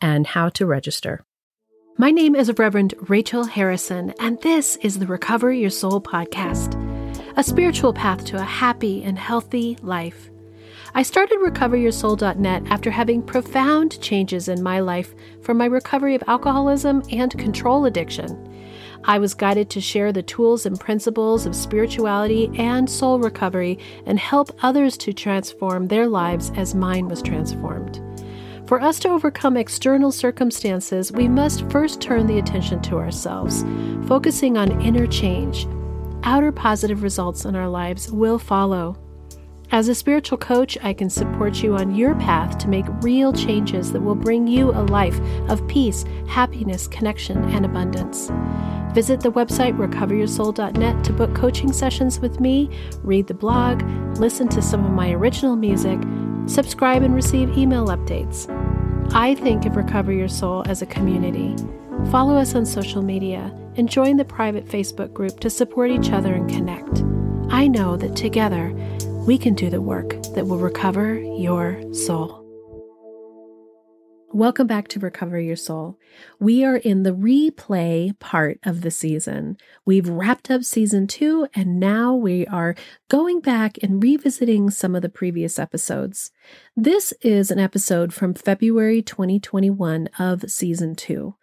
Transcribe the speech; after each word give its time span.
and 0.00 0.26
how 0.26 0.48
to 0.50 0.66
register. 0.66 1.24
My 1.96 2.10
name 2.10 2.34
is 2.34 2.52
Reverend 2.58 2.94
Rachel 3.08 3.44
Harrison, 3.44 4.14
and 4.20 4.40
this 4.40 4.76
is 4.76 4.98
the 4.98 5.06
Recover 5.06 5.52
Your 5.52 5.70
Soul 5.70 6.00
podcast, 6.00 6.74
a 7.36 7.42
spiritual 7.42 7.92
path 7.92 8.24
to 8.26 8.36
a 8.36 8.42
happy 8.42 9.02
and 9.02 9.18
healthy 9.18 9.76
life. 9.82 10.30
I 10.94 11.02
started 11.02 11.38
recoveryoursoul.net 11.38 12.64
after 12.68 12.90
having 12.90 13.22
profound 13.22 14.00
changes 14.00 14.48
in 14.48 14.62
my 14.62 14.80
life 14.80 15.14
from 15.42 15.58
my 15.58 15.66
recovery 15.66 16.14
of 16.14 16.22
alcoholism 16.28 17.02
and 17.10 17.36
control 17.36 17.84
addiction. 17.84 18.50
I 19.04 19.18
was 19.18 19.34
guided 19.34 19.70
to 19.70 19.80
share 19.80 20.12
the 20.12 20.22
tools 20.22 20.66
and 20.66 20.80
principles 20.80 21.46
of 21.46 21.54
spirituality 21.54 22.50
and 22.56 22.88
soul 22.88 23.18
recovery 23.18 23.78
and 24.06 24.18
help 24.18 24.50
others 24.62 24.96
to 24.98 25.12
transform 25.12 25.88
their 25.88 26.06
lives 26.06 26.52
as 26.56 26.74
mine 26.74 27.08
was 27.08 27.22
transformed. 27.22 28.00
For 28.74 28.82
us 28.82 28.98
to 28.98 29.10
overcome 29.10 29.56
external 29.56 30.10
circumstances, 30.10 31.12
we 31.12 31.28
must 31.28 31.70
first 31.70 32.00
turn 32.00 32.26
the 32.26 32.40
attention 32.40 32.82
to 32.82 32.96
ourselves, 32.96 33.64
focusing 34.08 34.58
on 34.58 34.80
inner 34.80 35.06
change. 35.06 35.68
Outer 36.24 36.50
positive 36.50 37.04
results 37.04 37.44
in 37.44 37.54
our 37.54 37.68
lives 37.68 38.10
will 38.10 38.36
follow. 38.36 38.96
As 39.70 39.86
a 39.86 39.94
spiritual 39.94 40.38
coach, 40.38 40.76
I 40.82 40.92
can 40.92 41.08
support 41.08 41.62
you 41.62 41.76
on 41.76 41.94
your 41.94 42.16
path 42.16 42.58
to 42.58 42.68
make 42.68 42.84
real 43.00 43.32
changes 43.32 43.92
that 43.92 44.02
will 44.02 44.16
bring 44.16 44.48
you 44.48 44.72
a 44.72 44.82
life 44.82 45.20
of 45.48 45.64
peace, 45.68 46.04
happiness, 46.26 46.88
connection, 46.88 47.44
and 47.50 47.64
abundance. 47.64 48.32
Visit 48.92 49.20
the 49.20 49.30
website 49.30 49.76
recoveryoursoul.net 49.76 51.04
to 51.04 51.12
book 51.12 51.32
coaching 51.32 51.72
sessions 51.72 52.18
with 52.18 52.40
me, 52.40 52.68
read 53.04 53.28
the 53.28 53.34
blog, 53.34 53.82
listen 54.18 54.48
to 54.48 54.60
some 54.60 54.84
of 54.84 54.90
my 54.90 55.12
original 55.12 55.54
music, 55.54 56.00
subscribe, 56.46 57.04
and 57.04 57.14
receive 57.14 57.56
email 57.56 57.86
updates. 57.86 58.50
I 59.12 59.36
think 59.36 59.64
of 59.64 59.76
Recover 59.76 60.12
Your 60.12 60.28
Soul 60.28 60.64
as 60.66 60.82
a 60.82 60.86
community. 60.86 61.54
Follow 62.10 62.36
us 62.36 62.54
on 62.54 62.66
social 62.66 63.02
media 63.02 63.52
and 63.76 63.88
join 63.88 64.16
the 64.16 64.24
private 64.24 64.66
Facebook 64.66 65.12
group 65.12 65.40
to 65.40 65.50
support 65.50 65.90
each 65.90 66.10
other 66.10 66.34
and 66.34 66.48
connect. 66.48 67.02
I 67.52 67.66
know 67.68 67.96
that 67.96 68.16
together, 68.16 68.72
we 69.26 69.38
can 69.38 69.54
do 69.54 69.70
the 69.70 69.80
work 69.80 70.10
that 70.34 70.46
will 70.46 70.58
recover 70.58 71.18
your 71.18 71.80
soul. 71.94 72.43
Welcome 74.34 74.66
back 74.66 74.88
to 74.88 74.98
Recover 74.98 75.38
Your 75.38 75.54
Soul. 75.54 75.96
We 76.40 76.64
are 76.64 76.78
in 76.78 77.04
the 77.04 77.14
replay 77.14 78.18
part 78.18 78.58
of 78.64 78.80
the 78.80 78.90
season. 78.90 79.56
We've 79.86 80.08
wrapped 80.08 80.50
up 80.50 80.64
season 80.64 81.06
two, 81.06 81.46
and 81.54 81.78
now 81.78 82.16
we 82.16 82.44
are 82.48 82.74
going 83.08 83.38
back 83.38 83.78
and 83.80 84.02
revisiting 84.02 84.70
some 84.70 84.96
of 84.96 85.02
the 85.02 85.08
previous 85.08 85.56
episodes. 85.56 86.32
This 86.74 87.14
is 87.20 87.52
an 87.52 87.60
episode 87.60 88.12
from 88.12 88.34
February 88.34 89.02
2021 89.02 90.08
of 90.18 90.50
season 90.50 90.96
two. 90.96 91.36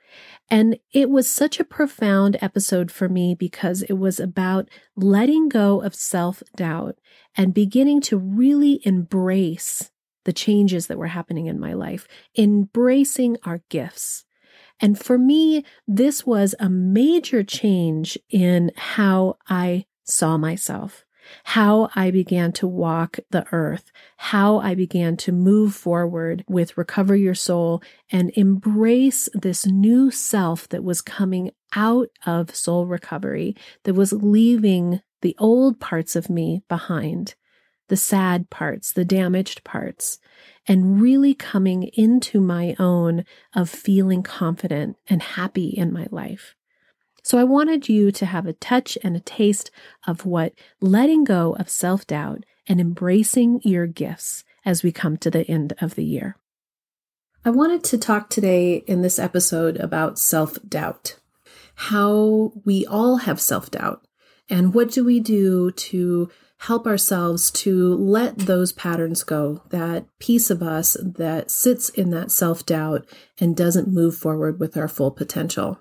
And 0.50 0.78
it 0.92 1.10
was 1.10 1.30
such 1.30 1.62
a 1.62 1.64
profound 1.64 2.36
episode 2.42 2.92
for 2.92 3.08
me 3.08 3.34
because 3.34 3.84
it 3.84 3.94
was 3.94 4.20
about 4.20 4.68
letting 4.98 5.48
go 5.48 5.82
of 5.82 5.96
self 5.96 6.44
doubt 6.58 7.00
and 7.38 7.54
beginning 7.54 8.02
to 8.02 8.18
really 8.18 8.86
embrace 8.86 9.92
the 10.26 10.34
changes 10.34 10.88
that 10.88 10.98
were 10.98 11.08
happening 11.08 11.48
in 11.48 11.60
my 11.60 11.74
life, 11.74 12.08
embracing 12.38 13.38
our 13.44 13.62
gifts. 13.70 14.26
And 14.80 14.98
for 14.98 15.18
me, 15.18 15.64
this 15.88 16.26
was 16.26 16.56
a 16.60 16.70
major 16.70 17.44
change 17.44 18.18
in 18.30 18.72
how 18.76 19.38
I 19.48 19.86
saw 20.04 20.38
myself 20.38 21.06
how 21.44 21.90
I 21.96 22.12
began 22.12 22.52
to 22.54 22.68
walk 22.68 23.20
the 23.30 23.46
earth, 23.52 23.92
how 24.18 24.60
I 24.60 24.76
began 24.76 25.18
to 25.18 25.32
move 25.32 25.76
forward 25.76 26.44
with 26.48 26.78
Recover 26.78 27.16
Your 27.16 27.36
Soul 27.36 27.82
and 28.12 28.32
embrace 28.36 29.30
this 29.34 29.66
new 29.66 30.12
self 30.12 30.68
that 30.70 30.84
was 30.84 31.02
coming 31.02 31.52
out 31.76 32.10
of 32.26 32.56
soul 32.56 32.86
recovery, 32.86 33.56
that 33.84 33.94
was 33.94 34.14
leaving 34.14 35.02
the 35.22 35.36
old 35.40 35.80
parts 35.80 36.16
of 36.16 36.30
me 36.30 36.64
behind, 36.68 37.36
the 37.92 37.98
sad 37.98 38.50
parts, 38.50 38.94
the 38.94 39.04
damaged 39.04 39.66
parts, 39.66 40.18
and 40.66 41.02
really 41.02 41.34
coming 41.34 41.84
into 41.94 42.40
my 42.40 42.74
own 42.80 43.26
of 43.54 43.70
feeling 43.70 44.24
confident 44.24 44.96
and 45.10 45.22
happy 45.22 45.68
in 45.68 45.92
my 45.92 46.08
life. 46.10 46.56
So 47.22 47.38
I 47.38 47.44
wanted 47.44 47.90
you 47.90 48.10
to 48.14 48.26
have 48.26 48.46
a 48.46 48.54
touch 48.54 48.98
and 49.04 49.18
a 49.18 49.20
taste 49.20 49.72
of 50.08 50.26
what 50.26 50.54
letting 50.80 51.26
go 51.26 51.54
of 51.60 51.68
self 51.70 52.08
doubt 52.08 52.46
and 52.66 52.80
embracing 52.80 53.60
your 53.66 53.88
gifts 53.88 54.46
as 54.64 54.84
we 54.84 54.94
come 54.94 55.18
to 55.18 55.30
the 55.30 55.46
end 55.52 55.74
of 55.82 55.96
the 55.96 56.06
year. 56.06 56.38
I 57.44 57.50
wanted 57.50 57.84
to 57.84 57.98
talk 57.98 58.30
today 58.30 58.86
in 58.88 59.02
this 59.02 59.20
episode 59.20 59.76
about 59.76 60.18
self 60.18 60.58
doubt, 60.66 61.18
how 61.76 62.54
we 62.64 62.86
all 62.86 63.18
have 63.18 63.42
self 63.42 63.70
doubt, 63.70 64.08
and 64.50 64.74
what 64.74 64.92
do 64.92 65.04
we 65.04 65.20
do 65.20 65.72
to 65.72 66.32
help 66.62 66.86
ourselves 66.86 67.50
to 67.50 67.96
let 67.96 68.38
those 68.38 68.72
patterns 68.72 69.24
go, 69.24 69.64
that 69.70 70.06
piece 70.20 70.52
of 70.52 70.62
us 70.62 70.96
that 71.02 71.50
sits 71.50 71.90
in 71.90 72.12
that 72.12 72.30
self 72.30 72.64
doubt 72.68 73.04
and 73.40 73.58
doesn't 73.58 73.88
move 73.88 74.16
forward 74.16 74.60
with 74.60 74.78
our 74.78 74.88
full 74.88 75.10
potential. 75.10 75.80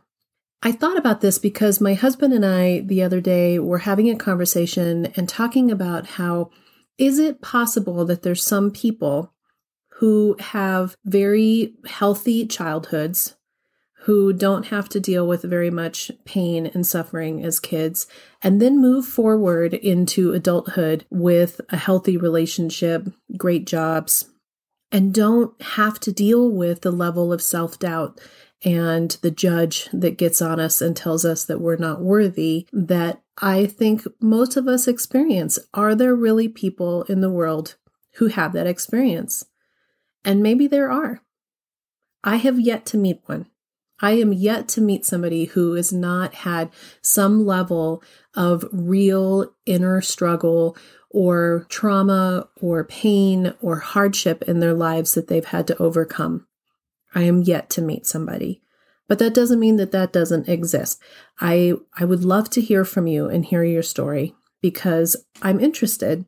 I 0.62 0.72
thought 0.72 0.96
about 0.96 1.20
this 1.20 1.38
because 1.38 1.82
my 1.82 1.92
husband 1.92 2.32
and 2.32 2.46
I 2.46 2.80
the 2.80 3.02
other 3.02 3.20
day 3.20 3.58
were 3.58 3.78
having 3.78 4.08
a 4.08 4.16
conversation 4.16 5.06
and 5.16 5.28
talking 5.28 5.70
about 5.70 6.06
how 6.06 6.50
is 6.97 7.18
it 7.18 7.42
possible 7.42 8.06
that 8.06 8.22
there's 8.22 8.42
some 8.42 8.70
people 8.70 9.34
who 9.98 10.34
have 10.38 10.97
very 11.04 11.74
healthy 11.86 12.47
childhoods 12.47 13.36
who 14.04 14.32
don't 14.32 14.68
have 14.68 14.88
to 14.88 15.00
deal 15.00 15.26
with 15.26 15.42
very 15.42 15.70
much 15.70 16.10
pain 16.24 16.66
and 16.66 16.86
suffering 16.86 17.44
as 17.44 17.60
kids 17.60 18.06
and 18.42 18.60
then 18.60 18.80
move 18.80 19.04
forward 19.04 19.74
into 19.74 20.32
adulthood 20.32 21.04
with 21.10 21.60
a 21.68 21.76
healthy 21.76 22.16
relationship, 22.16 23.08
great 23.36 23.66
jobs, 23.66 24.30
and 24.90 25.12
don't 25.12 25.60
have 25.62 26.00
to 26.00 26.12
deal 26.12 26.50
with 26.50 26.80
the 26.80 26.90
level 26.90 27.32
of 27.32 27.42
self 27.42 27.78
doubt 27.78 28.18
and 28.64 29.12
the 29.22 29.30
judge 29.30 29.88
that 29.92 30.18
gets 30.18 30.40
on 30.42 30.60
us 30.60 30.80
and 30.80 30.96
tells 30.96 31.24
us 31.24 31.44
that 31.44 31.60
we're 31.60 31.76
not 31.76 32.00
worthy 32.00 32.66
that 32.72 33.22
I 33.38 33.66
think 33.66 34.06
most 34.20 34.56
of 34.56 34.68
us 34.68 34.86
experience. 34.86 35.58
Are 35.72 35.94
there 35.94 36.14
really 36.14 36.48
people 36.48 37.04
in 37.04 37.20
the 37.20 37.30
world 37.30 37.76
who 38.14 38.26
have 38.26 38.52
that 38.52 38.66
experience? 38.66 39.46
And 40.24 40.42
maybe 40.42 40.66
there 40.66 40.91
are. 40.91 41.22
I 42.22 42.36
have 42.36 42.60
yet 42.60 42.84
to 42.86 42.98
meet 42.98 43.20
one. 43.26 43.46
I 44.02 44.12
am 44.12 44.32
yet 44.32 44.68
to 44.68 44.80
meet 44.80 45.04
somebody 45.04 45.47
who 45.47 45.74
has 45.74 45.92
not 45.92 46.34
had 46.34 46.70
some 47.02 47.44
level 47.44 48.02
of 48.34 48.64
real 48.72 49.52
inner 49.66 50.00
struggle 50.00 50.76
or 51.10 51.66
trauma 51.68 52.48
or 52.60 52.84
pain 52.84 53.54
or 53.60 53.80
hardship 53.80 54.42
in 54.42 54.60
their 54.60 54.74
lives 54.74 55.14
that 55.14 55.28
they've 55.28 55.44
had 55.44 55.66
to 55.66 55.82
overcome. 55.82 56.47
I 57.14 57.22
am 57.22 57.42
yet 57.42 57.68
to 57.70 57.82
meet 57.82 58.06
somebody. 58.06 58.62
But 59.08 59.18
that 59.18 59.34
doesn't 59.34 59.58
mean 59.58 59.76
that 59.76 59.91
that 59.91 60.12
doesn't 60.12 60.48
exist. 60.48 61.03
I 61.41 61.74
I 61.98 62.04
would 62.04 62.24
love 62.24 62.48
to 62.50 62.60
hear 62.60 62.84
from 62.84 63.08
you 63.08 63.26
and 63.26 63.44
hear 63.44 63.64
your 63.64 63.82
story 63.82 64.36
because 64.62 65.16
I'm 65.42 65.58
interested. 65.58 66.26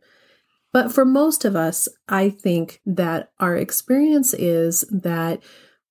But 0.72 0.90
for 0.90 1.04
most 1.04 1.44
of 1.44 1.54
us, 1.54 1.88
I 2.08 2.28
think 2.28 2.80
that 2.84 3.30
our 3.38 3.56
experience 3.56 4.34
is 4.34 4.84
that 4.90 5.40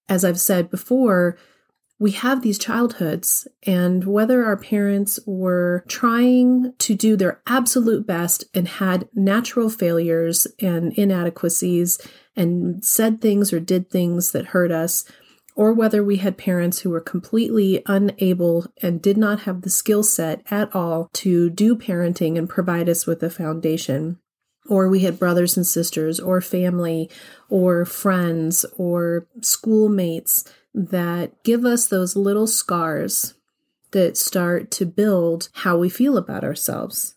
as 0.09 0.25
I've 0.25 0.41
said 0.41 0.69
before, 0.69 1.37
we 2.01 2.09
have 2.09 2.41
these 2.41 2.57
childhoods, 2.57 3.47
and 3.61 4.05
whether 4.05 4.43
our 4.43 4.57
parents 4.57 5.19
were 5.27 5.85
trying 5.87 6.73
to 6.79 6.95
do 6.95 7.15
their 7.15 7.39
absolute 7.45 8.07
best 8.07 8.43
and 8.55 8.67
had 8.67 9.07
natural 9.13 9.69
failures 9.69 10.47
and 10.59 10.93
inadequacies 10.93 11.99
and 12.35 12.83
said 12.83 13.21
things 13.21 13.53
or 13.53 13.59
did 13.59 13.91
things 13.91 14.31
that 14.31 14.47
hurt 14.47 14.71
us, 14.71 15.05
or 15.55 15.73
whether 15.73 16.03
we 16.03 16.17
had 16.17 16.39
parents 16.39 16.79
who 16.79 16.89
were 16.89 17.01
completely 17.01 17.83
unable 17.85 18.65
and 18.81 18.99
did 18.99 19.15
not 19.15 19.41
have 19.41 19.61
the 19.61 19.69
skill 19.69 20.01
set 20.01 20.41
at 20.49 20.73
all 20.75 21.07
to 21.13 21.51
do 21.51 21.75
parenting 21.75 22.35
and 22.35 22.49
provide 22.49 22.89
us 22.89 23.05
with 23.05 23.21
a 23.21 23.29
foundation, 23.29 24.17
or 24.67 24.89
we 24.89 25.01
had 25.01 25.19
brothers 25.19 25.55
and 25.55 25.67
sisters, 25.67 26.19
or 26.19 26.41
family, 26.41 27.11
or 27.47 27.85
friends, 27.85 28.65
or 28.75 29.27
schoolmates 29.41 30.51
that 30.73 31.43
give 31.43 31.65
us 31.65 31.87
those 31.87 32.15
little 32.15 32.47
scars 32.47 33.35
that 33.91 34.17
start 34.17 34.71
to 34.71 34.85
build 34.85 35.49
how 35.53 35.77
we 35.77 35.89
feel 35.89 36.17
about 36.17 36.43
ourselves. 36.43 37.15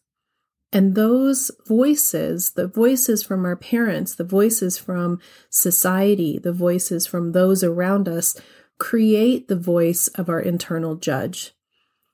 And 0.73 0.97
those 0.97 1.53
voices, 1.69 2.53
the 2.53 2.67
voices 2.67 3.23
from 3.23 3.45
our 3.45 3.55
parents, 3.55 4.17
the 4.17 4.25
voices 4.25 4.77
from 4.77 5.21
society, 5.49 6.37
the 6.37 6.53
voices 6.53 7.07
from 7.07 7.31
those 7.31 7.63
around 7.63 8.09
us, 8.09 8.37
create 8.79 9.47
the 9.47 9.57
voice 9.57 10.09
of 10.09 10.29
our 10.29 10.41
internal 10.41 10.97
judge. 10.97 11.53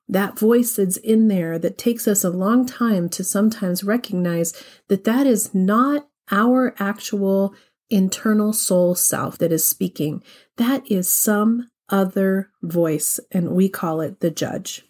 That 0.07 0.39
voice 0.39 0.77
that's 0.77 0.99
in 0.99 1.29
there 1.29 1.59
that 1.59 1.79
takes 1.79 2.07
us 2.07 2.23
a 2.23 2.31
long 2.31 2.67
time 2.67 3.09
to 3.11 3.25
sometimes 3.25 3.83
recognize 3.83 4.53
that 4.89 5.05
that 5.05 5.27
is 5.27 5.55
not 5.55 6.09
our 6.31 6.75
actual 6.79 7.55
internal 7.91 8.53
soul 8.53 8.95
self 8.95 9.39
that 9.39 9.53
is 9.53 9.69
speaking. 9.69 10.23
That 10.57 10.91
is 10.91 11.11
some 11.11 11.69
other 11.89 12.51
voice, 12.63 13.21
and 13.31 13.51
we 13.51 13.69
call 13.69 14.01
it 14.01 14.21
the 14.21 14.31
judge. 14.31 14.85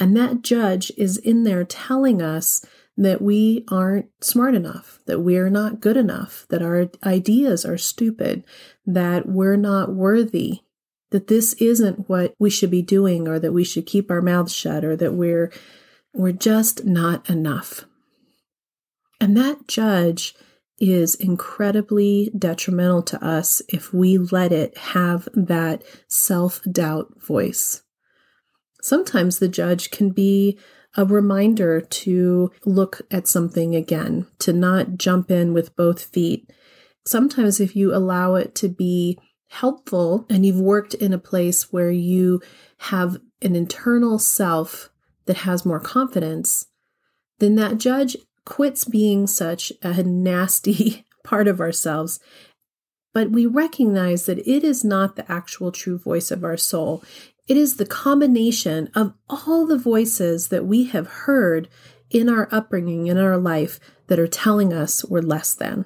And 0.00 0.16
that 0.16 0.42
judge 0.42 0.90
is 0.96 1.18
in 1.18 1.44
there 1.44 1.64
telling 1.64 2.22
us 2.22 2.64
that 2.96 3.22
we 3.22 3.64
aren't 3.68 4.06
smart 4.20 4.54
enough, 4.54 5.00
that 5.06 5.20
we're 5.20 5.50
not 5.50 5.80
good 5.80 5.96
enough, 5.96 6.46
that 6.48 6.62
our 6.62 6.90
ideas 7.04 7.64
are 7.64 7.78
stupid, 7.78 8.44
that 8.86 9.26
we're 9.26 9.56
not 9.56 9.94
worthy, 9.94 10.60
that 11.10 11.28
this 11.28 11.52
isn't 11.54 12.08
what 12.08 12.34
we 12.38 12.50
should 12.50 12.70
be 12.70 12.82
doing 12.82 13.28
or 13.28 13.38
that 13.38 13.52
we 13.52 13.64
should 13.64 13.86
keep 13.86 14.10
our 14.10 14.22
mouths 14.22 14.54
shut 14.54 14.84
or 14.84 14.96
that 14.96 15.12
we're 15.12 15.52
we're 16.14 16.32
just 16.32 16.84
not 16.84 17.28
enough. 17.30 17.86
And 19.20 19.36
that 19.36 19.66
judge 19.66 20.34
is 20.82 21.14
incredibly 21.14 22.32
detrimental 22.36 23.02
to 23.02 23.24
us 23.24 23.62
if 23.68 23.94
we 23.94 24.18
let 24.18 24.50
it 24.50 24.76
have 24.76 25.28
that 25.32 25.84
self-doubt 26.08 27.22
voice. 27.22 27.82
Sometimes 28.82 29.38
the 29.38 29.46
judge 29.46 29.92
can 29.92 30.10
be 30.10 30.58
a 30.96 31.04
reminder 31.04 31.80
to 31.80 32.50
look 32.64 33.00
at 33.12 33.28
something 33.28 33.76
again, 33.76 34.26
to 34.40 34.52
not 34.52 34.98
jump 34.98 35.30
in 35.30 35.54
with 35.54 35.76
both 35.76 36.02
feet. 36.02 36.50
Sometimes, 37.06 37.60
if 37.60 37.76
you 37.76 37.94
allow 37.94 38.34
it 38.34 38.54
to 38.56 38.68
be 38.68 39.18
helpful 39.50 40.26
and 40.28 40.44
you've 40.44 40.60
worked 40.60 40.94
in 40.94 41.12
a 41.12 41.18
place 41.18 41.72
where 41.72 41.92
you 41.92 42.40
have 42.78 43.18
an 43.40 43.54
internal 43.54 44.18
self 44.18 44.90
that 45.26 45.38
has 45.38 45.64
more 45.64 45.80
confidence, 45.80 46.66
then 47.38 47.54
that 47.54 47.78
judge 47.78 48.16
quits 48.44 48.84
being 48.84 49.26
such 49.26 49.72
a 49.82 50.02
nasty 50.02 51.04
part 51.24 51.48
of 51.48 51.60
ourselves. 51.60 52.20
But 53.14 53.30
we 53.30 53.46
recognize 53.46 54.26
that 54.26 54.38
it 54.46 54.64
is 54.64 54.84
not 54.84 55.16
the 55.16 55.30
actual 55.30 55.70
true 55.70 55.98
voice 55.98 56.30
of 56.30 56.44
our 56.44 56.56
soul. 56.56 57.04
It 57.46 57.56
is 57.56 57.76
the 57.76 57.86
combination 57.86 58.90
of 58.94 59.14
all 59.28 59.66
the 59.66 59.78
voices 59.78 60.48
that 60.48 60.64
we 60.64 60.84
have 60.84 61.06
heard 61.08 61.68
in 62.10 62.28
our 62.28 62.48
upbringing, 62.50 63.08
in 63.08 63.18
our 63.18 63.36
life, 63.36 63.78
that 64.06 64.18
are 64.18 64.28
telling 64.28 64.72
us 64.72 65.04
we're 65.04 65.20
less 65.20 65.54
than, 65.54 65.84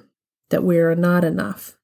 that 0.49 0.63
we're 0.63 0.95
not 0.95 1.23
enough. 1.23 1.77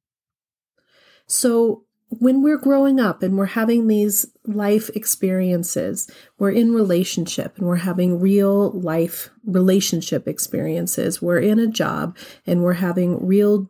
So, 1.27 1.85
when 2.19 2.41
we're 2.41 2.57
growing 2.57 2.99
up 2.99 3.23
and 3.23 3.37
we're 3.37 3.45
having 3.45 3.87
these 3.87 4.25
life 4.45 4.89
experiences, 4.95 6.09
we're 6.37 6.51
in 6.51 6.73
relationship 6.73 7.57
and 7.57 7.67
we're 7.67 7.77
having 7.77 8.19
real 8.19 8.71
life 8.71 9.29
relationship 9.45 10.27
experiences, 10.27 11.21
we're 11.21 11.39
in 11.39 11.59
a 11.59 11.67
job 11.67 12.17
and 12.45 12.63
we're 12.63 12.73
having 12.73 13.25
real 13.25 13.69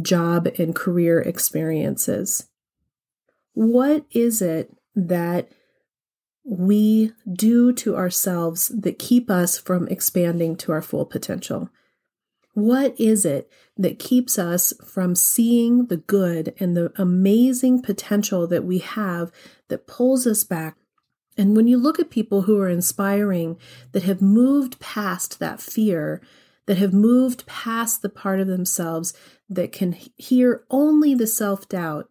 job 0.00 0.46
and 0.58 0.74
career 0.74 1.20
experiences. 1.20 2.48
What 3.54 4.04
is 4.12 4.42
it 4.42 4.76
that 4.94 5.50
we 6.44 7.12
do 7.32 7.72
to 7.72 7.96
ourselves 7.96 8.68
that 8.68 8.98
keep 8.98 9.30
us 9.30 9.58
from 9.58 9.88
expanding 9.88 10.56
to 10.56 10.72
our 10.72 10.82
full 10.82 11.04
potential? 11.04 11.70
What 12.52 12.98
is 12.98 13.24
it 13.24 13.50
that 13.76 13.98
keeps 13.98 14.38
us 14.38 14.72
from 14.84 15.14
seeing 15.14 15.86
the 15.86 15.98
good 15.98 16.54
and 16.58 16.76
the 16.76 16.92
amazing 16.96 17.82
potential 17.82 18.46
that 18.48 18.64
we 18.64 18.78
have 18.78 19.30
that 19.68 19.86
pulls 19.86 20.26
us 20.26 20.42
back? 20.42 20.76
And 21.36 21.56
when 21.56 21.68
you 21.68 21.78
look 21.78 22.00
at 22.00 22.10
people 22.10 22.42
who 22.42 22.58
are 22.58 22.68
inspiring, 22.68 23.56
that 23.92 24.02
have 24.02 24.20
moved 24.20 24.80
past 24.80 25.38
that 25.38 25.60
fear, 25.60 26.20
that 26.66 26.78
have 26.78 26.92
moved 26.92 27.46
past 27.46 28.02
the 28.02 28.08
part 28.08 28.40
of 28.40 28.46
themselves 28.46 29.14
that 29.48 29.72
can 29.72 29.96
hear 30.16 30.64
only 30.70 31.14
the 31.14 31.26
self 31.26 31.68
doubt, 31.68 32.08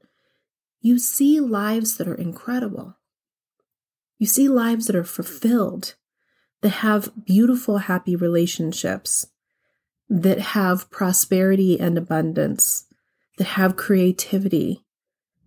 you 0.82 0.98
see 0.98 1.40
lives 1.40 1.98
that 1.98 2.08
are 2.08 2.16
incredible. 2.16 2.98
You 4.18 4.28
see 4.28 4.48
lives 4.48 4.88
that 4.88 4.96
are 4.96 5.04
fulfilled, 5.04 5.96
that 6.62 6.70
have 6.70 7.12
beautiful, 7.26 7.80
happy 7.80 8.16
relationships, 8.16 9.28
that 10.10 10.40
have 10.40 10.90
prosperity 10.90 11.80
and 11.80 11.98
abundance, 11.98 12.86
that 13.38 13.48
have 13.48 13.76
creativity, 13.76 14.84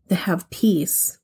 that 0.08 0.16
have 0.16 0.48
peace. 0.50 1.18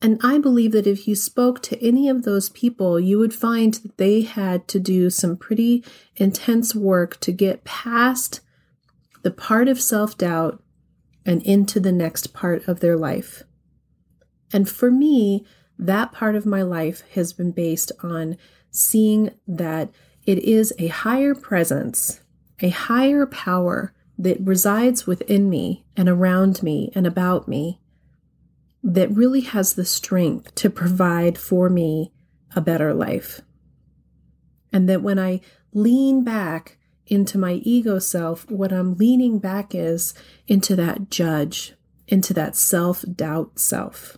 And 0.00 0.18
I 0.22 0.38
believe 0.38 0.72
that 0.72 0.86
if 0.86 1.06
you 1.08 1.14
spoke 1.14 1.62
to 1.62 1.86
any 1.86 2.08
of 2.08 2.24
those 2.24 2.50
people, 2.50 2.98
you 3.00 3.18
would 3.18 3.34
find 3.34 3.74
that 3.74 3.96
they 3.96 4.22
had 4.22 4.68
to 4.68 4.78
do 4.78 5.08
some 5.08 5.36
pretty 5.36 5.84
intense 6.16 6.74
work 6.74 7.18
to 7.20 7.32
get 7.32 7.64
past 7.64 8.40
the 9.22 9.30
part 9.30 9.68
of 9.68 9.80
self 9.80 10.18
doubt 10.18 10.62
and 11.24 11.42
into 11.42 11.80
the 11.80 11.92
next 11.92 12.34
part 12.34 12.68
of 12.68 12.80
their 12.80 12.96
life. 12.96 13.42
And 14.52 14.68
for 14.68 14.90
me, 14.90 15.46
that 15.78 16.12
part 16.12 16.36
of 16.36 16.46
my 16.46 16.62
life 16.62 17.02
has 17.14 17.32
been 17.32 17.50
based 17.50 17.90
on 18.02 18.36
seeing 18.70 19.30
that 19.48 19.90
it 20.26 20.38
is 20.38 20.72
a 20.78 20.88
higher 20.88 21.34
presence, 21.34 22.20
a 22.64 22.70
higher 22.70 23.26
power 23.26 23.92
that 24.16 24.40
resides 24.40 25.06
within 25.06 25.50
me 25.50 25.84
and 25.98 26.08
around 26.08 26.62
me 26.62 26.90
and 26.94 27.06
about 27.06 27.46
me 27.46 27.78
that 28.82 29.14
really 29.14 29.42
has 29.42 29.74
the 29.74 29.84
strength 29.84 30.54
to 30.54 30.70
provide 30.70 31.36
for 31.36 31.68
me 31.68 32.10
a 32.56 32.62
better 32.62 32.94
life. 32.94 33.42
And 34.72 34.88
that 34.88 35.02
when 35.02 35.18
I 35.18 35.42
lean 35.74 36.24
back 36.24 36.78
into 37.06 37.36
my 37.36 37.60
ego 37.64 37.98
self, 37.98 38.50
what 38.50 38.72
I'm 38.72 38.96
leaning 38.96 39.38
back 39.38 39.74
is 39.74 40.14
into 40.46 40.74
that 40.76 41.10
judge, 41.10 41.74
into 42.08 42.32
that 42.32 42.56
self 42.56 43.04
doubt 43.14 43.58
self. 43.58 44.16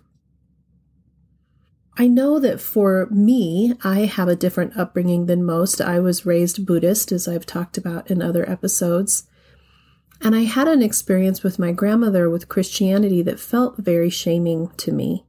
I 1.99 2.09
know 2.09 2.39
that 2.39 2.61
for 2.61 3.07
me, 3.11 3.75
I 3.83 4.01
have 4.01 4.29
a 4.29 4.37
different 4.37 4.77
upbringing 4.77 5.27
than 5.27 5.45
most. 5.45 5.81
I 5.81 5.99
was 5.99 6.27
raised 6.27 6.67
Buddhist, 6.67 7.11
as 7.11 7.27
I've 7.27 7.47
talked 7.47 7.79
about 7.79 8.11
in 8.11 8.21
other 8.21 8.49
episodes. 8.49 9.27
And 10.21 10.35
I 10.35 10.43
had 10.43 10.69
an 10.69 10.83
experience 10.83 11.43
with 11.43 11.59
my 11.59 11.73
grandmother 11.73 12.29
with 12.29 12.49
Christianity 12.49 13.23
that 13.23 13.41
felt 13.41 13.79
very 13.79 14.11
shaming 14.11 14.69
to 14.77 14.93
me. 14.93 15.25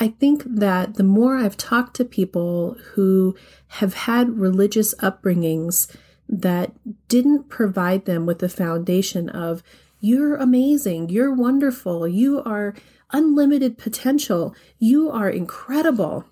I 0.00 0.08
think 0.08 0.44
that 0.46 0.94
the 0.94 1.02
more 1.02 1.36
I've 1.36 1.56
talked 1.56 1.96
to 1.96 2.04
people 2.04 2.76
who 2.92 3.36
have 3.66 3.94
had 3.94 4.38
religious 4.38 4.94
upbringings 4.96 5.92
that 6.28 6.72
didn't 7.08 7.48
provide 7.48 8.04
them 8.04 8.26
with 8.26 8.38
the 8.38 8.48
foundation 8.48 9.28
of, 9.28 9.62
you're 10.00 10.36
amazing, 10.36 11.08
you're 11.08 11.34
wonderful, 11.34 12.06
you 12.06 12.42
are 12.44 12.74
unlimited 13.12 13.78
potential, 13.78 14.54
you 14.78 15.10
are 15.10 15.30
incredible. 15.30 16.24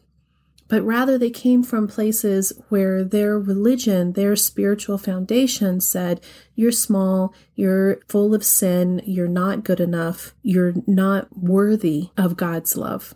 But 0.68 0.82
rather, 0.82 1.16
they 1.16 1.30
came 1.30 1.62
from 1.62 1.86
places 1.86 2.52
where 2.68 3.04
their 3.04 3.38
religion, 3.38 4.14
their 4.14 4.34
spiritual 4.34 4.98
foundation 4.98 5.80
said, 5.80 6.20
You're 6.56 6.72
small, 6.72 7.32
you're 7.54 8.00
full 8.08 8.34
of 8.34 8.44
sin, 8.44 9.00
you're 9.06 9.28
not 9.28 9.62
good 9.62 9.78
enough, 9.78 10.34
you're 10.42 10.74
not 10.86 11.28
worthy 11.38 12.10
of 12.16 12.36
God's 12.36 12.76
love 12.76 13.14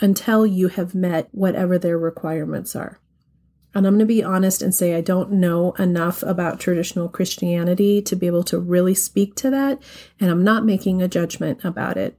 until 0.00 0.44
you 0.46 0.68
have 0.68 0.94
met 0.94 1.28
whatever 1.30 1.78
their 1.78 1.98
requirements 1.98 2.74
are. 2.74 2.98
And 3.74 3.86
I'm 3.86 3.94
going 3.94 4.00
to 4.00 4.06
be 4.06 4.24
honest 4.24 4.62
and 4.62 4.74
say 4.74 4.94
I 4.94 5.00
don't 5.00 5.30
know 5.30 5.72
enough 5.72 6.24
about 6.24 6.58
traditional 6.58 7.08
Christianity 7.08 8.02
to 8.02 8.16
be 8.16 8.26
able 8.26 8.42
to 8.44 8.58
really 8.58 8.94
speak 8.94 9.36
to 9.36 9.50
that. 9.50 9.80
And 10.18 10.28
I'm 10.28 10.42
not 10.42 10.64
making 10.64 11.00
a 11.00 11.08
judgment 11.08 11.64
about 11.64 11.96
it. 11.96 12.18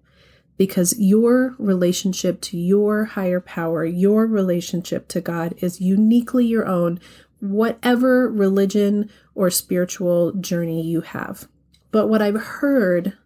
Because 0.57 0.99
your 0.99 1.55
relationship 1.57 2.41
to 2.41 2.57
your 2.57 3.05
higher 3.05 3.39
power, 3.41 3.83
your 3.85 4.27
relationship 4.27 5.07
to 5.09 5.21
God 5.21 5.55
is 5.57 5.81
uniquely 5.81 6.45
your 6.45 6.67
own, 6.67 6.99
whatever 7.39 8.29
religion 8.29 9.09
or 9.33 9.49
spiritual 9.49 10.33
journey 10.33 10.81
you 10.81 11.01
have. 11.01 11.47
But 11.91 12.07
what 12.07 12.21
I've 12.21 12.41
heard 12.41 13.17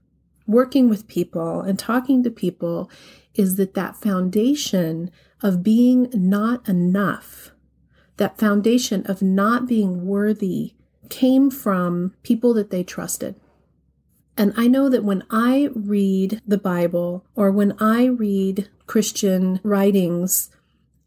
working 0.48 0.90
with 0.90 1.08
people 1.08 1.62
and 1.62 1.78
talking 1.78 2.24
to 2.24 2.32
people 2.32 2.90
is 3.34 3.56
that 3.56 3.74
that 3.74 3.96
foundation 3.96 5.12
of 5.42 5.64
being 5.64 6.10
not 6.14 6.68
enough, 6.70 7.52
that 8.18 8.38
foundation 8.38 9.06
of 9.06 9.22
not 9.22 9.68
being 9.68 10.06
worthy 10.06 10.74
came 11.10 11.52
from 11.52 12.14
people 12.24 12.54
that 12.54 12.70
they 12.70 12.84
trusted. 12.84 13.36
And 14.38 14.54
I 14.58 14.68
know 14.68 14.90
that 14.90 15.04
when 15.04 15.24
I 15.30 15.70
read 15.74 16.42
the 16.46 16.58
Bible 16.58 17.26
or 17.36 17.52
when 17.52 17.74
I 17.80 18.06
read 18.06 18.70
Christian 18.86 19.60
writings, 19.64 20.50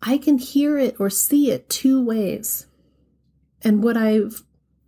I 0.01 0.19
can 0.19 0.39
hear 0.39 0.79
it 0.79 0.97
or 0.99 1.11
see 1.11 1.51
it 1.51 1.69
two 1.69 2.03
ways. 2.03 2.67
And 3.63 3.83
what 3.83 3.97
I've 3.97 4.43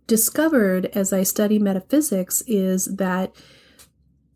discovered 0.07 0.87
as 0.87 1.13
I 1.13 1.23
study 1.23 1.59
metaphysics 1.59 2.41
is 2.47 2.85
that 2.95 3.35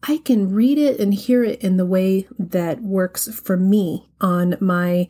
I 0.07 0.17
can 0.17 0.53
read 0.53 0.77
it 0.77 0.99
and 0.99 1.13
hear 1.13 1.43
it 1.43 1.61
in 1.61 1.77
the 1.77 1.85
way 1.85 2.27
that 2.37 2.81
works 2.81 3.27
for 3.39 3.57
me 3.57 4.07
on 4.21 4.55
my 4.59 5.07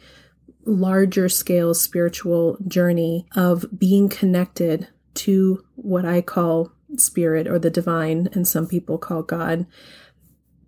larger 0.66 1.28
scale 1.28 1.74
spiritual 1.74 2.58
journey 2.68 3.28
of 3.36 3.66
being 3.78 4.08
connected 4.10 4.88
to 5.16 5.64
what 5.76 6.06
I 6.06 6.22
call 6.22 6.72
spirit 7.00 7.48
or 7.48 7.60
the 7.60 7.70
divine, 7.70 8.30
and 8.34 8.48
some 8.48 8.68
people 8.68 8.98
call 8.98 9.24
God. 9.24 9.66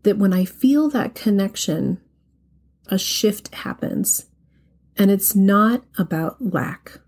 That 0.03 0.17
when 0.17 0.33
I 0.33 0.45
feel 0.45 0.89
that 0.89 1.15
connection, 1.15 1.99
a 2.87 2.97
shift 2.97 3.53
happens. 3.53 4.27
And 4.95 5.11
it's 5.11 5.35
not 5.35 5.83
about 5.97 6.37
lack. 6.39 6.99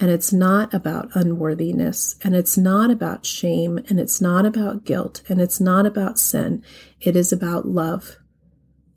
And 0.00 0.10
it's 0.10 0.32
not 0.32 0.72
about 0.74 1.14
unworthiness. 1.14 2.16
And 2.22 2.34
it's 2.34 2.58
not 2.58 2.90
about 2.90 3.26
shame. 3.26 3.78
And 3.88 3.98
it's 4.00 4.20
not 4.20 4.44
about 4.46 4.84
guilt. 4.84 5.22
And 5.28 5.40
it's 5.40 5.60
not 5.60 5.86
about 5.86 6.18
sin. 6.18 6.64
It 7.00 7.16
is 7.16 7.32
about 7.32 7.66
love. 7.66 8.16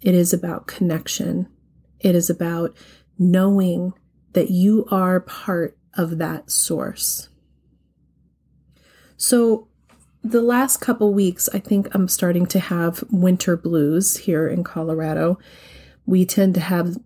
It 0.01 0.13
is 0.13 0.34
about 0.34 0.67
connection. 0.67 1.48
It 2.00 2.15
is 2.15 2.29
about 2.29 2.75
knowing 3.17 3.94
that 4.34 4.51
you 4.51 4.86
are 4.91 5.20
part 5.22 5.77
of 5.98 6.17
that 6.17 6.51
source. 6.51 7.29
So, 9.17 9.67
the 10.24 10.41
last 10.41 10.77
couple 10.77 11.13
weeks, 11.13 11.48
I 11.53 11.60
think 11.60 11.93
I'm 11.93 12.07
starting 12.07 12.48
to 12.48 12.60
have 12.60 13.03
winter 13.12 13.55
blues 13.55 14.17
here 14.17 14.48
in 14.48 14.63
Colorado. 14.63 15.38
We 16.07 16.25
tend 16.25 16.55
to 16.55 16.62
have 16.62 16.98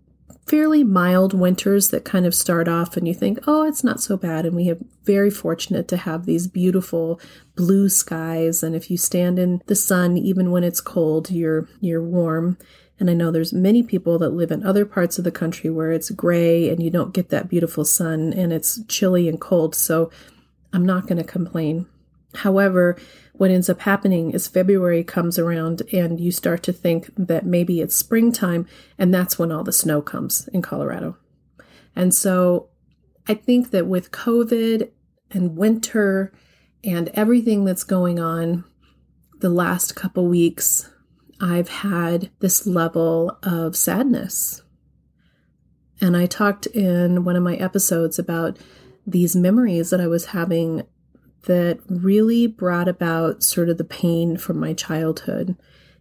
fairly 0.50 0.82
mild 0.82 1.32
winters 1.32 1.90
that 1.90 2.04
kind 2.04 2.26
of 2.26 2.34
start 2.34 2.66
off 2.66 2.96
and 2.96 3.06
you 3.06 3.14
think, 3.14 3.38
oh, 3.46 3.62
it's 3.62 3.84
not 3.84 4.00
so 4.00 4.16
bad. 4.16 4.44
And 4.44 4.56
we 4.56 4.68
are 4.70 4.78
very 5.04 5.30
fortunate 5.30 5.86
to 5.88 5.96
have 5.96 6.26
these 6.26 6.48
beautiful 6.48 7.20
blue 7.54 7.88
skies. 7.88 8.62
And 8.62 8.74
if 8.74 8.90
you 8.90 8.96
stand 8.96 9.38
in 9.38 9.62
the 9.66 9.76
sun, 9.76 10.16
even 10.16 10.50
when 10.50 10.64
it's 10.64 10.80
cold, 10.80 11.30
you're 11.30 11.68
you're 11.80 12.02
warm. 12.02 12.58
And 12.98 13.08
I 13.08 13.14
know 13.14 13.30
there's 13.30 13.52
many 13.52 13.82
people 13.82 14.18
that 14.18 14.30
live 14.30 14.50
in 14.50 14.66
other 14.66 14.84
parts 14.84 15.18
of 15.18 15.24
the 15.24 15.30
country 15.30 15.70
where 15.70 15.92
it's 15.92 16.10
gray 16.10 16.68
and 16.68 16.82
you 16.82 16.90
don't 16.90 17.14
get 17.14 17.28
that 17.28 17.48
beautiful 17.48 17.84
sun 17.84 18.32
and 18.32 18.52
it's 18.52 18.82
chilly 18.88 19.28
and 19.28 19.40
cold. 19.40 19.74
So 19.74 20.10
I'm 20.72 20.84
not 20.84 21.06
going 21.06 21.18
to 21.18 21.24
complain. 21.24 21.86
However, 22.34 22.96
what 23.32 23.50
ends 23.50 23.68
up 23.68 23.80
happening 23.80 24.30
is 24.30 24.46
February 24.46 25.02
comes 25.02 25.38
around 25.38 25.82
and 25.92 26.20
you 26.20 26.30
start 26.30 26.62
to 26.64 26.72
think 26.72 27.10
that 27.16 27.46
maybe 27.46 27.80
it's 27.80 27.96
springtime, 27.96 28.66
and 28.98 29.12
that's 29.12 29.38
when 29.38 29.50
all 29.50 29.64
the 29.64 29.72
snow 29.72 30.02
comes 30.02 30.48
in 30.52 30.62
Colorado. 30.62 31.16
And 31.96 32.14
so 32.14 32.68
I 33.26 33.34
think 33.34 33.70
that 33.70 33.86
with 33.86 34.12
COVID 34.12 34.90
and 35.30 35.56
winter 35.56 36.32
and 36.84 37.08
everything 37.14 37.64
that's 37.64 37.84
going 37.84 38.20
on 38.20 38.64
the 39.40 39.50
last 39.50 39.96
couple 39.96 40.26
weeks, 40.26 40.90
I've 41.40 41.68
had 41.68 42.30
this 42.40 42.66
level 42.66 43.38
of 43.42 43.76
sadness. 43.76 44.62
And 46.00 46.16
I 46.16 46.26
talked 46.26 46.66
in 46.66 47.24
one 47.24 47.36
of 47.36 47.42
my 47.42 47.56
episodes 47.56 48.18
about 48.18 48.58
these 49.06 49.34
memories 49.34 49.90
that 49.90 50.00
I 50.00 50.06
was 50.06 50.26
having 50.26 50.82
that 51.44 51.80
really 51.88 52.46
brought 52.46 52.88
about 52.88 53.42
sort 53.42 53.68
of 53.68 53.78
the 53.78 53.84
pain 53.84 54.36
from 54.36 54.58
my 54.58 54.72
childhood 54.72 55.56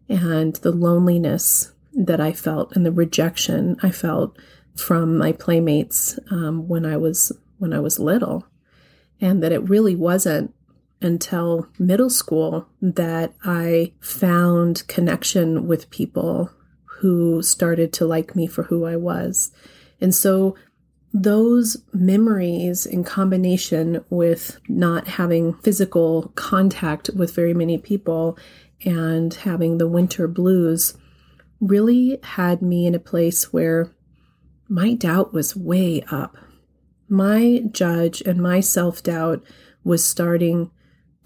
and 0.07 0.55
the 0.57 0.71
loneliness 0.71 1.71
that 1.93 2.19
I 2.19 2.33
felt 2.33 2.75
and 2.75 2.85
the 2.85 2.91
rejection 2.91 3.77
I 3.81 3.91
felt 3.91 4.37
from 4.75 5.17
my 5.17 5.31
playmates 5.31 6.17
um, 6.31 6.67
when 6.67 6.85
I 6.85 6.97
was 6.97 7.31
when 7.57 7.73
I 7.73 7.79
was 7.79 7.99
little, 7.99 8.47
and 9.19 9.43
that 9.43 9.51
it 9.51 9.69
really 9.69 9.95
wasn't 9.95 10.53
until 11.01 11.67
middle 11.77 12.09
school 12.09 12.67
that 12.81 13.33
I 13.43 13.93
found 13.99 14.87
connection 14.87 15.67
with 15.67 15.89
people 15.89 16.51
who 16.85 17.41
started 17.41 17.93
to 17.93 18.05
like 18.05 18.35
me 18.35 18.47
for 18.47 18.63
who 18.63 18.85
I 18.85 18.95
was. 18.95 19.51
And 20.01 20.13
so 20.13 20.55
those 21.13 21.77
memories 21.91 22.85
in 22.85 23.03
combination 23.03 24.03
with 24.09 24.59
not 24.67 25.07
having 25.07 25.53
physical 25.55 26.31
contact 26.35 27.09
with 27.15 27.33
very 27.33 27.53
many 27.53 27.77
people 27.77 28.37
and 28.85 29.33
having 29.33 29.77
the 29.77 29.87
winter 29.87 30.27
blues 30.27 30.95
really 31.59 32.19
had 32.23 32.61
me 32.61 32.85
in 32.85 32.95
a 32.95 32.99
place 32.99 33.51
where 33.51 33.91
my 34.67 34.93
doubt 34.93 35.33
was 35.33 35.55
way 35.55 36.03
up. 36.11 36.37
My 37.09 37.63
judge 37.71 38.21
and 38.21 38.41
my 38.41 38.59
self 38.59 39.01
doubt 39.01 39.43
was 39.83 40.05
starting 40.05 40.69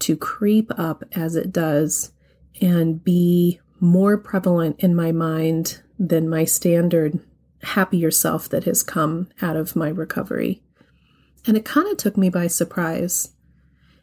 to 0.00 0.16
creep 0.16 0.72
up 0.78 1.04
as 1.12 1.36
it 1.36 1.52
does 1.52 2.10
and 2.60 3.04
be 3.04 3.60
more 3.80 4.16
prevalent 4.16 4.76
in 4.80 4.94
my 4.94 5.12
mind 5.12 5.82
than 5.98 6.28
my 6.28 6.44
standard 6.44 7.20
happier 7.64 8.10
self 8.10 8.48
that 8.48 8.64
has 8.64 8.82
come 8.82 9.28
out 9.42 9.56
of 9.56 9.76
my 9.76 9.88
recovery. 9.88 10.62
And 11.46 11.56
it 11.56 11.64
kind 11.64 11.88
of 11.88 11.96
took 11.96 12.16
me 12.16 12.30
by 12.30 12.46
surprise. 12.46 13.32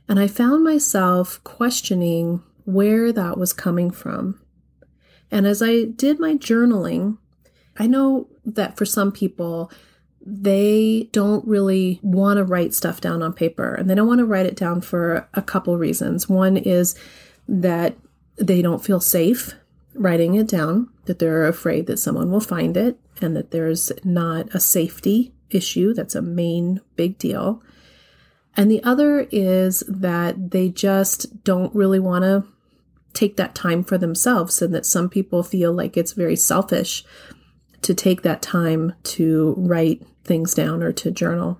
And 0.08 0.20
I 0.20 0.28
found 0.28 0.64
myself 0.64 1.44
questioning 1.44 2.44
where 2.66 3.12
that 3.12 3.38
was 3.38 3.54
coming 3.54 3.92
from. 3.92 4.40
And 5.32 5.48
as 5.48 5.62
I 5.62 5.86
did 5.86 6.20
my 6.20 6.34
journaling, 6.36 7.18
I 7.78 7.88
know 7.88 8.28
that 8.46 8.78
for 8.78 8.86
some 8.86 9.12
people, 9.12 9.72
they 10.24 11.10
don't 11.14 11.48
really 11.48 12.00
want 12.04 12.38
to 12.38 12.44
write 12.44 12.74
stuff 12.74 13.02
down 13.02 13.24
on 13.24 13.34
paper 13.34 13.74
and 13.74 13.90
they 13.90 13.96
don't 13.96 14.08
want 14.08 14.20
to 14.20 14.26
write 14.26 14.46
it 14.46 14.56
down 14.56 14.82
for 14.82 15.28
a 15.34 15.42
couple 15.42 15.78
reasons. 15.78 16.30
One 16.30 16.58
is 16.58 16.96
that 17.48 17.96
they 18.36 18.62
don't 18.62 18.84
feel 18.84 19.00
safe 19.00 19.56
writing 19.94 20.36
it 20.36 20.48
down, 20.48 20.90
that 21.06 21.20
they're 21.20 21.48
afraid 21.48 21.88
that 21.88 21.98
someone 21.98 22.32
will 22.32 22.40
find 22.40 22.78
it 22.78 22.98
and 23.22 23.36
that 23.36 23.52
there's 23.52 23.92
not 24.04 24.54
a 24.54 24.60
safety 24.60 25.34
issue. 25.50 25.94
That's 25.94 26.16
a 26.16 26.22
main 26.22 26.82
big 26.96 27.18
deal. 27.18 27.62
And 28.58 28.70
the 28.70 28.84
other 28.84 29.28
is 29.32 29.84
that 29.88 30.52
they 30.52 30.70
just 30.70 31.44
don't 31.44 31.74
really 31.74 32.00
want 32.00 32.24
to 32.24 32.46
take 33.14 33.36
that 33.36 33.54
time 33.54 33.84
for 33.84 33.98
themselves, 33.98 34.62
and 34.62 34.74
that 34.74 34.86
some 34.86 35.10
people 35.10 35.44
feel 35.44 35.74
like 35.74 35.98
it's 35.98 36.14
very 36.14 36.36
selfish 36.36 37.04
to 37.82 37.94
take 37.94 38.22
that 38.22 38.42
time 38.42 38.94
to 39.04 39.54
write 39.58 40.02
things 40.24 40.54
down 40.54 40.82
or 40.82 40.94
to 40.94 41.12
journal. 41.12 41.60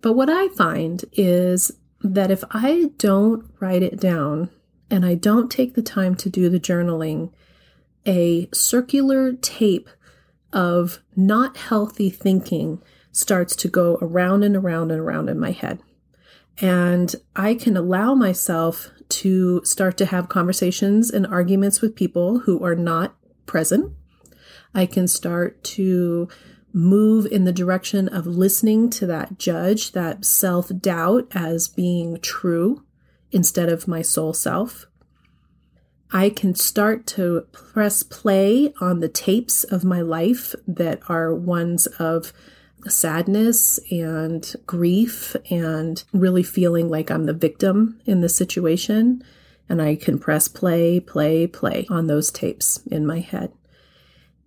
But 0.00 0.14
what 0.14 0.28
I 0.28 0.48
find 0.48 1.04
is 1.12 1.70
that 2.00 2.30
if 2.30 2.42
I 2.50 2.90
don't 2.98 3.48
write 3.60 3.82
it 3.82 4.00
down 4.00 4.50
and 4.90 5.04
I 5.04 5.14
don't 5.14 5.50
take 5.50 5.74
the 5.74 5.82
time 5.82 6.16
to 6.16 6.28
do 6.28 6.48
the 6.48 6.58
journaling, 6.58 7.30
a 8.06 8.48
circular 8.52 9.32
tape 9.34 9.88
of 10.52 11.00
not 11.16 11.56
healthy 11.56 12.10
thinking 12.10 12.82
starts 13.12 13.54
to 13.56 13.68
go 13.68 13.98
around 14.00 14.42
and 14.42 14.56
around 14.56 14.90
and 14.90 15.00
around 15.00 15.28
in 15.28 15.38
my 15.38 15.50
head. 15.50 15.80
And 16.60 17.14
I 17.34 17.54
can 17.54 17.76
allow 17.76 18.14
myself 18.14 18.90
to 19.08 19.64
start 19.64 19.96
to 19.98 20.06
have 20.06 20.28
conversations 20.28 21.10
and 21.10 21.26
arguments 21.26 21.80
with 21.80 21.96
people 21.96 22.40
who 22.40 22.62
are 22.64 22.76
not 22.76 23.16
present. 23.46 23.92
I 24.74 24.86
can 24.86 25.08
start 25.08 25.62
to 25.64 26.28
move 26.72 27.26
in 27.26 27.44
the 27.44 27.52
direction 27.52 28.08
of 28.08 28.26
listening 28.26 28.90
to 28.90 29.06
that 29.06 29.38
judge, 29.38 29.92
that 29.92 30.24
self 30.24 30.70
doubt 30.80 31.26
as 31.32 31.68
being 31.68 32.20
true 32.20 32.84
instead 33.32 33.68
of 33.68 33.88
my 33.88 34.02
soul 34.02 34.32
self. 34.32 34.86
I 36.12 36.30
can 36.30 36.54
start 36.54 37.06
to 37.08 37.46
press 37.52 38.02
play 38.02 38.72
on 38.80 38.98
the 39.00 39.08
tapes 39.08 39.62
of 39.64 39.84
my 39.84 40.00
life 40.00 40.54
that 40.66 41.00
are 41.08 41.32
ones 41.32 41.86
of 41.98 42.32
sadness 42.88 43.78
and 43.90 44.52
grief 44.66 45.36
and 45.50 46.02
really 46.12 46.42
feeling 46.42 46.88
like 46.88 47.10
I'm 47.10 47.26
the 47.26 47.32
victim 47.32 48.00
in 48.06 48.22
the 48.22 48.28
situation. 48.28 49.22
And 49.68 49.80
I 49.80 49.94
can 49.94 50.18
press 50.18 50.48
play, 50.48 50.98
play, 50.98 51.46
play 51.46 51.86
on 51.88 52.08
those 52.08 52.32
tapes 52.32 52.80
in 52.90 53.06
my 53.06 53.20
head. 53.20 53.52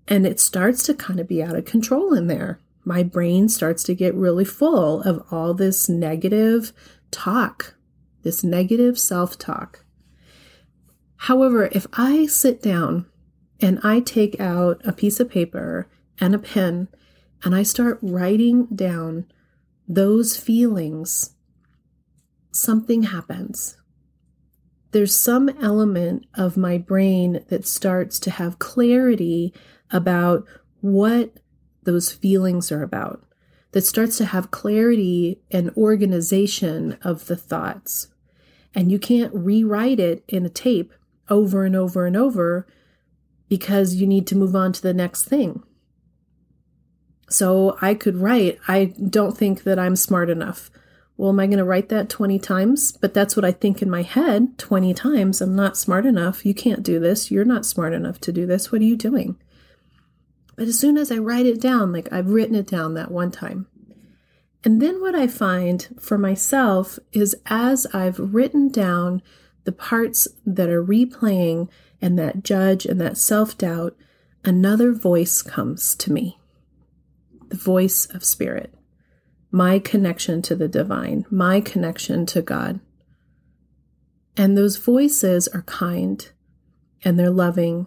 And 0.06 0.26
it 0.28 0.42
starts 0.42 0.84
to 0.84 0.94
kind 0.94 1.22
of 1.22 1.30
be 1.30 1.42
out 1.42 1.56
of 1.56 1.64
control 1.64 2.14
in 2.14 2.28
there. 2.28 2.60
My 2.84 3.04
brain 3.04 3.48
starts 3.48 3.84
to 3.84 3.96
get 3.96 4.14
really 4.14 4.44
full 4.44 5.02
of 5.04 5.26
all 5.32 5.54
this 5.54 5.88
negative 5.88 6.74
talk, 7.10 7.76
this 8.24 8.44
negative 8.44 9.00
self 9.00 9.38
talk. 9.38 9.86
However, 11.24 11.70
if 11.72 11.88
I 11.94 12.26
sit 12.26 12.62
down 12.62 13.06
and 13.62 13.80
I 13.82 14.02
take 14.02 14.38
out 14.42 14.82
a 14.84 14.92
piece 14.92 15.22
of 15.22 15.30
paper 15.30 15.88
and 16.20 16.36
a 16.36 16.38
pen 16.38 16.90
and 17.46 17.56
I 17.56 17.64
start 17.64 17.98
writing 18.02 18.66
down 18.66 19.28
those 19.88 20.36
feelings, 20.36 21.34
something 22.52 23.04
happens. 23.04 23.78
There's 24.92 25.18
some 25.18 25.48
element 25.62 26.26
of 26.36 26.58
my 26.58 26.78
brain 26.78 27.46
that 27.48 27.66
starts 27.66 28.20
to 28.20 28.32
have 28.32 28.60
clarity 28.60 29.54
about 29.92 30.46
what 30.82 31.40
those 31.84 32.12
feelings 32.12 32.70
are 32.70 32.84
about, 32.84 33.26
that 33.72 33.86
starts 33.86 34.18
to 34.18 34.26
have 34.26 34.52
clarity 34.52 35.40
and 35.50 35.72
organization 35.78 36.98
of 37.02 37.28
the 37.28 37.38
thoughts. 37.38 38.10
And 38.76 38.92
you 38.92 39.00
can't 39.00 39.34
rewrite 39.34 40.02
it 40.02 40.26
in 40.28 40.46
a 40.46 40.50
tape 40.50 40.92
over 41.30 41.66
and 41.66 41.76
over 41.76 42.06
and 42.06 42.18
over 42.18 42.68
because 43.50 43.96
you 43.96 44.08
need 44.08 44.28
to 44.28 44.38
move 44.38 44.56
on 44.56 44.74
to 44.74 44.82
the 44.82 44.94
next 44.94 45.24
thing. 45.24 45.64
So 47.30 47.78
I 47.82 47.94
could 47.94 48.18
write, 48.18 48.60
I 48.68 48.94
don't 49.10 49.38
think 49.38 49.64
that 49.64 49.80
I'm 49.80 49.96
smart 49.96 50.30
enough. 50.30 50.70
Well, 51.18 51.30
am 51.30 51.40
I 51.40 51.48
going 51.48 51.60
to 51.60 51.64
write 51.64 51.90
that 51.90 52.10
20 52.10 52.40
times? 52.40 52.92
But 52.92 53.14
that's 53.14 53.36
what 53.36 53.46
I 53.46 53.52
think 53.52 53.82
in 53.82 53.90
my 53.90 54.02
head 54.02 54.58
20 54.58 54.94
times. 54.94 55.42
I'm 55.42 55.56
not 55.56 55.78
smart 55.78 56.06
enough. 56.06 56.46
You 56.46 56.54
can't 56.54 56.84
do 56.84 57.00
this. 57.00 57.32
You're 57.32 57.46
not 57.46 57.66
smart 57.66 57.94
enough 57.94 58.20
to 58.22 58.32
do 58.32 58.46
this. 58.46 58.72
What 58.72 58.82
are 58.82 58.86
you 58.86 58.98
doing? 58.98 59.38
But 60.56 60.68
as 60.68 60.80
soon 60.80 60.98
as 60.98 61.12
I 61.12 61.18
write 61.18 61.46
it 61.46 61.62
down, 61.62 61.92
like 61.92 62.12
I've 62.12 62.30
written 62.30 62.56
it 62.56 62.68
down 62.68 62.94
that 62.94 63.12
one 63.12 63.32
time. 63.32 63.68
And 64.64 64.82
then 64.82 65.02
what 65.02 65.16
I 65.16 65.28
find 65.28 65.88
for 66.00 66.18
myself 66.18 66.98
is 67.12 67.36
as 67.48 67.86
I've 67.94 68.20
written 68.20 68.70
down 68.70 69.22
the 69.64 69.72
parts 69.72 70.28
that 70.46 70.70
are 70.70 70.84
replaying 70.84 71.70
and 72.02 72.18
that 72.20 72.44
judge 72.44 72.86
and 72.86 73.00
that 73.02 73.18
self 73.18 73.58
doubt, 73.58 73.96
another 74.44 74.94
voice 74.94 75.42
comes 75.42 75.96
to 75.96 76.12
me 76.12 76.38
the 77.54 77.58
voice 77.60 78.08
of 78.08 78.24
spirit, 78.24 78.74
my 79.52 79.78
connection 79.78 80.42
to 80.42 80.56
the 80.56 80.68
divine, 80.68 81.24
my 81.30 81.62
connection 81.62 82.26
to 82.26 82.42
God. 82.42 82.80
And 84.36 84.58
those 84.58 84.78
voices 84.78 85.48
are 85.50 85.62
kind 85.62 86.32
and 87.04 87.20
they're 87.20 87.30
loving 87.30 87.86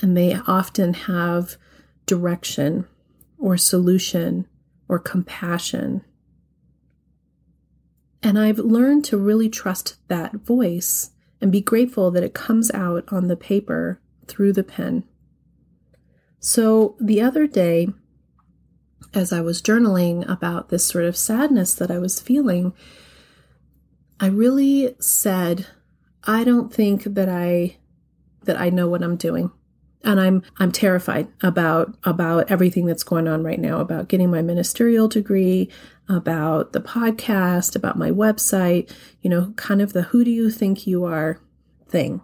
and 0.00 0.16
they 0.16 0.34
often 0.46 0.94
have 0.94 1.56
direction 2.06 2.86
or 3.38 3.58
solution 3.58 4.46
or 4.88 4.98
compassion. 4.98 6.02
And 8.26 8.40
I've 8.40 8.58
learned 8.58 9.04
to 9.04 9.16
really 9.16 9.48
trust 9.48 9.98
that 10.08 10.34
voice 10.34 11.12
and 11.40 11.52
be 11.52 11.60
grateful 11.60 12.10
that 12.10 12.24
it 12.24 12.34
comes 12.34 12.72
out 12.72 13.04
on 13.06 13.28
the 13.28 13.36
paper 13.36 14.00
through 14.26 14.52
the 14.52 14.64
pen. 14.64 15.04
So 16.40 16.96
the 16.98 17.20
other 17.20 17.46
day, 17.46 17.86
as 19.14 19.32
I 19.32 19.40
was 19.42 19.62
journaling 19.62 20.28
about 20.28 20.70
this 20.70 20.84
sort 20.84 21.04
of 21.04 21.16
sadness 21.16 21.72
that 21.76 21.88
I 21.88 21.98
was 21.98 22.20
feeling, 22.20 22.72
I 24.18 24.26
really 24.26 24.96
said, 24.98 25.68
I 26.24 26.42
don't 26.42 26.74
think 26.74 27.04
that 27.04 27.28
I 27.28 27.76
that 28.42 28.60
I 28.60 28.70
know 28.70 28.88
what 28.88 29.04
I'm 29.04 29.16
doing 29.16 29.52
and 30.06 30.20
I'm 30.20 30.42
I'm 30.58 30.72
terrified 30.72 31.28
about 31.42 31.94
about 32.04 32.50
everything 32.50 32.86
that's 32.86 33.02
going 33.02 33.28
on 33.28 33.42
right 33.42 33.58
now 33.58 33.80
about 33.80 34.08
getting 34.08 34.30
my 34.30 34.40
ministerial 34.40 35.08
degree, 35.08 35.68
about 36.08 36.72
the 36.72 36.80
podcast, 36.80 37.74
about 37.74 37.98
my 37.98 38.10
website, 38.10 38.90
you 39.22 39.30
know, 39.30 39.52
kind 39.56 39.82
of 39.82 39.92
the 39.92 40.02
who 40.02 40.24
do 40.24 40.30
you 40.30 40.50
think 40.50 40.86
you 40.86 41.04
are 41.04 41.40
thing. 41.88 42.20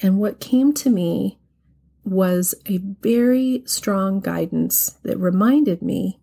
And 0.00 0.18
what 0.18 0.40
came 0.40 0.72
to 0.74 0.90
me 0.90 1.38
was 2.04 2.54
a 2.66 2.78
very 2.78 3.62
strong 3.66 4.20
guidance 4.20 4.98
that 5.04 5.18
reminded 5.18 5.82
me 5.82 6.20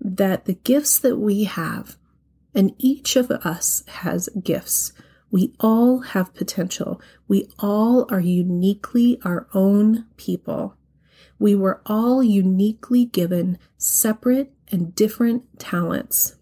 that 0.00 0.44
the 0.44 0.54
gifts 0.54 0.98
that 0.98 1.16
we 1.16 1.44
have, 1.44 1.96
and 2.54 2.74
each 2.78 3.16
of 3.16 3.30
us 3.30 3.82
has 3.88 4.28
gifts, 4.42 4.92
we 5.30 5.54
all 5.58 6.00
have 6.00 6.34
potential. 6.34 7.00
We 7.26 7.48
all 7.58 8.06
are 8.10 8.20
uniquely 8.20 9.18
our 9.24 9.48
own 9.54 10.06
people. 10.16 10.76
We 11.38 11.54
were 11.54 11.80
all 11.86 12.22
uniquely 12.22 13.06
given 13.06 13.58
separate 13.76 14.52
and 14.70 14.94
different 14.94 15.58
talents. 15.58 16.36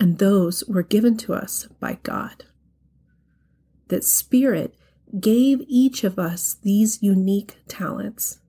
And 0.00 0.18
those 0.18 0.64
were 0.68 0.82
given 0.82 1.16
to 1.18 1.34
us 1.34 1.66
by 1.80 1.98
God. 2.02 2.44
That 3.88 4.04
Spirit 4.04 4.74
gave 5.18 5.62
each 5.66 6.04
of 6.04 6.18
us 6.18 6.56
these 6.62 7.02
unique 7.02 7.56
talents. 7.66 8.40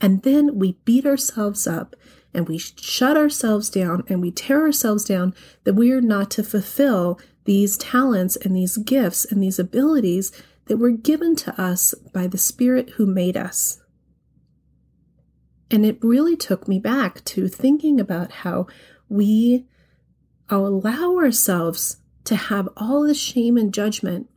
And 0.00 0.22
then 0.22 0.58
we 0.58 0.78
beat 0.84 1.04
ourselves 1.04 1.66
up 1.66 1.96
and 2.32 2.48
we 2.48 2.58
shut 2.58 3.16
ourselves 3.16 3.68
down 3.68 4.04
and 4.08 4.20
we 4.20 4.30
tear 4.30 4.62
ourselves 4.62 5.04
down 5.04 5.34
that 5.64 5.74
we 5.74 5.90
are 5.90 6.00
not 6.00 6.30
to 6.32 6.44
fulfill 6.44 7.18
these 7.44 7.76
talents 7.76 8.36
and 8.36 8.54
these 8.54 8.76
gifts 8.76 9.24
and 9.24 9.42
these 9.42 9.58
abilities 9.58 10.30
that 10.66 10.76
were 10.76 10.90
given 10.90 11.34
to 11.34 11.60
us 11.60 11.94
by 12.12 12.26
the 12.26 12.38
Spirit 12.38 12.90
who 12.90 13.06
made 13.06 13.36
us. 13.36 13.80
And 15.70 15.84
it 15.84 16.02
really 16.02 16.36
took 16.36 16.66
me 16.66 16.78
back 16.78 17.24
to 17.24 17.48
thinking 17.48 18.00
about 18.00 18.32
how 18.32 18.66
we 19.08 19.66
allow 20.48 21.16
ourselves 21.16 21.98
to 22.24 22.36
have 22.36 22.68
all 22.76 23.02
the 23.02 23.14
shame 23.14 23.56
and 23.56 23.72
judgment 23.72 24.28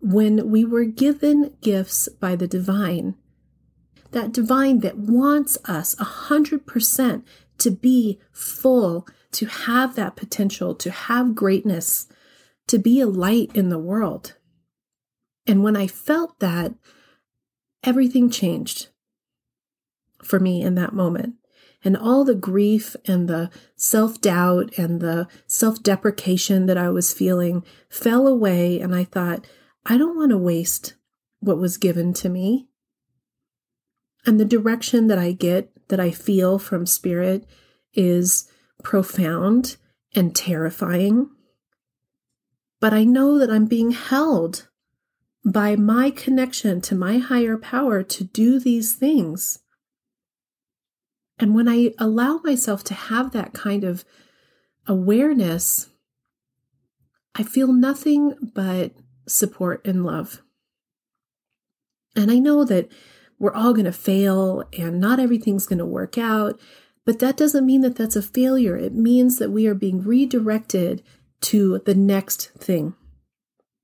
when 0.00 0.50
we 0.50 0.64
were 0.64 0.84
given 0.84 1.54
gifts 1.60 2.08
by 2.08 2.36
the 2.36 2.48
divine. 2.48 3.14
That 4.12 4.32
divine 4.32 4.80
that 4.80 4.98
wants 4.98 5.56
us 5.64 5.98
a 6.00 6.04
hundred 6.04 6.66
percent 6.66 7.26
to 7.58 7.70
be 7.70 8.18
full, 8.32 9.06
to 9.32 9.46
have 9.46 9.94
that 9.94 10.16
potential, 10.16 10.74
to 10.74 10.90
have 10.90 11.34
greatness, 11.34 12.06
to 12.66 12.78
be 12.78 13.00
a 13.00 13.06
light 13.06 13.50
in 13.54 13.68
the 13.68 13.78
world. 13.78 14.36
And 15.46 15.62
when 15.62 15.76
I 15.76 15.86
felt 15.86 16.38
that, 16.40 16.74
everything 17.82 18.30
changed 18.30 18.88
for 20.22 20.40
me 20.40 20.62
in 20.62 20.74
that 20.76 20.94
moment. 20.94 21.34
And 21.84 21.96
all 21.96 22.24
the 22.24 22.34
grief 22.34 22.94
and 23.06 23.28
the 23.28 23.50
self 23.74 24.20
doubt 24.20 24.72
and 24.78 25.00
the 25.00 25.26
self 25.46 25.82
deprecation 25.82 26.66
that 26.66 26.78
I 26.78 26.90
was 26.90 27.12
feeling 27.12 27.64
fell 27.88 28.28
away. 28.28 28.80
And 28.80 28.94
I 28.94 29.04
thought, 29.04 29.46
I 29.84 29.98
don't 29.98 30.16
want 30.16 30.30
to 30.30 30.38
waste 30.38 30.94
what 31.40 31.58
was 31.58 31.76
given 31.76 32.12
to 32.14 32.28
me. 32.28 32.68
And 34.24 34.38
the 34.38 34.44
direction 34.44 35.08
that 35.08 35.18
I 35.18 35.32
get, 35.32 35.70
that 35.88 35.98
I 35.98 36.12
feel 36.12 36.60
from 36.60 36.86
spirit, 36.86 37.44
is 37.92 38.48
profound 38.84 39.76
and 40.14 40.36
terrifying 40.36 41.28
but 42.82 42.92
I 42.92 43.04
know 43.04 43.38
that 43.38 43.48
I'm 43.48 43.66
being 43.66 43.92
held 43.92 44.68
by 45.44 45.76
my 45.76 46.10
connection 46.10 46.80
to 46.80 46.96
my 46.96 47.18
higher 47.18 47.56
power 47.56 48.02
to 48.02 48.24
do 48.24 48.58
these 48.58 48.94
things. 48.94 49.60
And 51.42 51.56
when 51.56 51.66
I 51.66 51.92
allow 51.98 52.40
myself 52.44 52.84
to 52.84 52.94
have 52.94 53.32
that 53.32 53.52
kind 53.52 53.82
of 53.82 54.04
awareness, 54.86 55.88
I 57.34 57.42
feel 57.42 57.72
nothing 57.72 58.52
but 58.54 58.92
support 59.26 59.84
and 59.84 60.04
love. 60.04 60.40
And 62.14 62.30
I 62.30 62.38
know 62.38 62.64
that 62.66 62.88
we're 63.40 63.52
all 63.52 63.72
going 63.72 63.86
to 63.86 63.92
fail 63.92 64.62
and 64.78 65.00
not 65.00 65.18
everything's 65.18 65.66
going 65.66 65.80
to 65.80 65.84
work 65.84 66.16
out, 66.16 66.60
but 67.04 67.18
that 67.18 67.38
doesn't 67.38 67.66
mean 67.66 67.80
that 67.80 67.96
that's 67.96 68.14
a 68.14 68.22
failure. 68.22 68.76
It 68.76 68.94
means 68.94 69.40
that 69.40 69.50
we 69.50 69.66
are 69.66 69.74
being 69.74 70.00
redirected 70.00 71.02
to 71.40 71.80
the 71.84 71.96
next 71.96 72.50
thing. 72.50 72.94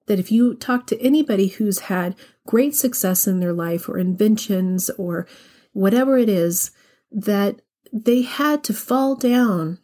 That 0.06 0.20
if 0.20 0.30
you 0.30 0.54
talk 0.54 0.86
to 0.86 1.02
anybody 1.02 1.48
who's 1.48 1.80
had 1.80 2.14
great 2.46 2.76
success 2.76 3.26
in 3.26 3.40
their 3.40 3.52
life 3.52 3.88
or 3.88 3.98
inventions 3.98 4.90
or 4.90 5.26
whatever 5.72 6.16
it 6.18 6.28
is, 6.28 6.70
that 7.10 7.60
they 7.92 8.22
had 8.22 8.62
to 8.64 8.74
fall 8.74 9.14
down 9.14 9.78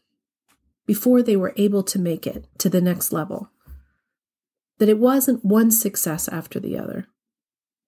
before 0.87 1.23
they 1.23 1.37
were 1.37 1.55
able 1.57 1.83
to 1.83 1.99
make 1.99 2.27
it 2.27 2.47
to 2.59 2.69
the 2.69 2.81
next 2.81 3.13
level. 3.13 3.51
That 4.79 4.89
it 4.89 4.99
wasn't 4.99 5.45
one 5.45 5.71
success 5.71 6.29
after 6.29 6.61
the 6.61 6.77
other. 6.77 7.07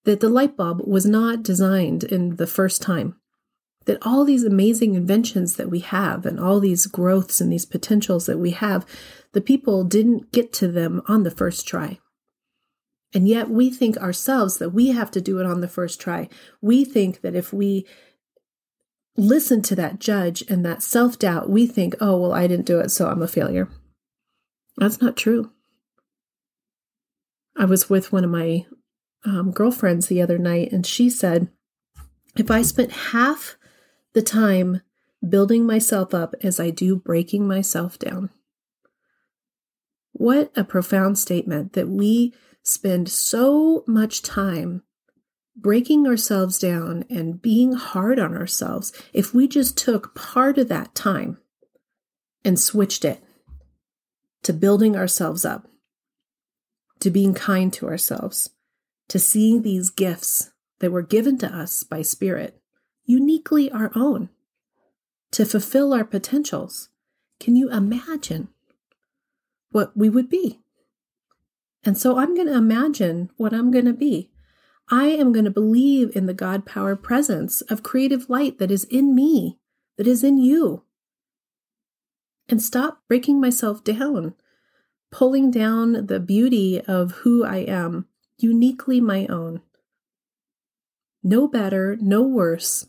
That 0.04 0.20
the 0.20 0.28
light 0.28 0.56
bulb 0.56 0.80
was 0.86 1.04
not 1.04 1.42
designed 1.42 2.04
in 2.04 2.36
the 2.36 2.46
first 2.46 2.80
time 2.80 3.16
that 3.86 3.98
all 4.02 4.24
these 4.24 4.44
amazing 4.44 4.94
inventions 4.94 5.56
that 5.56 5.70
we 5.70 5.78
have 5.78 6.26
and 6.26 6.38
all 6.38 6.60
these 6.60 6.86
growths 6.86 7.40
and 7.40 7.52
these 7.52 7.64
potentials 7.64 8.26
that 8.26 8.38
we 8.38 8.50
have, 8.50 8.84
the 9.32 9.40
people 9.40 9.84
didn't 9.84 10.32
get 10.32 10.52
to 10.52 10.68
them 10.68 11.00
on 11.08 11.22
the 11.22 11.30
first 11.30 11.66
try. 11.66 11.98
And 13.14 13.26
yet 13.26 13.48
we 13.48 13.70
think 13.70 13.96
ourselves 13.96 14.58
that 14.58 14.70
we 14.70 14.88
have 14.88 15.10
to 15.12 15.20
do 15.20 15.38
it 15.38 15.46
on 15.46 15.60
the 15.60 15.68
first 15.68 16.00
try. 16.00 16.28
We 16.60 16.84
think 16.84 17.20
that 17.22 17.36
if 17.36 17.52
we 17.52 17.86
listen 19.16 19.62
to 19.62 19.76
that 19.76 19.98
judge 19.98 20.42
and 20.48 20.64
that 20.64 20.82
self 20.82 21.18
doubt, 21.18 21.48
we 21.48 21.66
think, 21.66 21.94
oh, 22.00 22.16
well, 22.16 22.32
I 22.32 22.46
didn't 22.46 22.66
do 22.66 22.80
it, 22.80 22.90
so 22.90 23.08
I'm 23.08 23.22
a 23.22 23.28
failure. 23.28 23.68
That's 24.76 25.00
not 25.00 25.16
true. 25.16 25.52
I 27.56 27.64
was 27.64 27.88
with 27.88 28.12
one 28.12 28.24
of 28.24 28.30
my 28.30 28.66
um, 29.24 29.50
girlfriends 29.50 30.06
the 30.06 30.20
other 30.20 30.38
night, 30.38 30.72
and 30.72 30.86
she 30.86 31.08
said, 31.08 31.48
if 32.36 32.50
I 32.50 32.62
spent 32.62 32.92
half 32.92 33.56
the 34.12 34.22
time 34.22 34.82
building 35.26 35.64
myself 35.66 36.12
up 36.12 36.34
as 36.42 36.60
I 36.60 36.70
do 36.70 36.96
breaking 36.96 37.48
myself 37.48 37.98
down, 37.98 38.30
what 40.12 40.50
a 40.54 40.64
profound 40.64 41.18
statement 41.18 41.72
that 41.72 41.88
we 41.88 42.34
spend 42.62 43.08
so 43.08 43.84
much 43.86 44.22
time 44.22 44.82
breaking 45.56 46.06
ourselves 46.06 46.58
down 46.58 47.04
and 47.08 47.40
being 47.40 47.72
hard 47.72 48.18
on 48.18 48.36
ourselves 48.36 48.92
if 49.12 49.32
we 49.32 49.48
just 49.48 49.76
took 49.76 50.14
part 50.14 50.58
of 50.58 50.68
that 50.68 50.94
time 50.94 51.38
and 52.44 52.60
switched 52.60 53.04
it 53.04 53.22
to 54.42 54.52
building 54.52 54.96
ourselves 54.96 55.44
up, 55.44 55.66
to 57.00 57.10
being 57.10 57.34
kind 57.34 57.72
to 57.72 57.88
ourselves, 57.88 58.50
to 59.08 59.18
seeing 59.18 59.62
these 59.62 59.90
gifts 59.90 60.50
that 60.78 60.92
were 60.92 61.02
given 61.02 61.38
to 61.38 61.46
us 61.46 61.82
by 61.82 62.02
Spirit, 62.02 62.60
uniquely 63.04 63.70
our 63.70 63.90
own, 63.94 64.28
to 65.32 65.44
fulfill 65.44 65.92
our 65.92 66.04
potentials. 66.04 66.90
Can 67.40 67.56
you 67.56 67.70
imagine 67.70 68.48
what 69.70 69.96
we 69.96 70.08
would 70.08 70.28
be? 70.28 70.60
And 71.84 71.96
so 71.96 72.18
I'm 72.18 72.34
going 72.34 72.48
to 72.48 72.56
imagine 72.56 73.30
what 73.36 73.52
I'm 73.52 73.70
going 73.70 73.84
to 73.84 73.92
be. 73.92 74.30
I 74.88 75.06
am 75.06 75.32
going 75.32 75.44
to 75.44 75.50
believe 75.50 76.14
in 76.14 76.26
the 76.26 76.34
God 76.34 76.64
power 76.64 76.94
presence 76.94 77.60
of 77.62 77.82
creative 77.82 78.30
light 78.30 78.58
that 78.58 78.70
is 78.70 78.84
in 78.84 79.14
me, 79.14 79.58
that 79.96 80.06
is 80.06 80.22
in 80.22 80.38
you. 80.38 80.84
And 82.48 82.62
stop 82.62 83.02
breaking 83.08 83.40
myself 83.40 83.82
down, 83.82 84.34
pulling 85.10 85.50
down 85.50 86.06
the 86.06 86.20
beauty 86.20 86.80
of 86.80 87.12
who 87.22 87.44
I 87.44 87.58
am, 87.58 88.06
uniquely 88.38 89.00
my 89.00 89.26
own. 89.26 89.62
No 91.24 91.48
better, 91.48 91.96
no 92.00 92.22
worse 92.22 92.86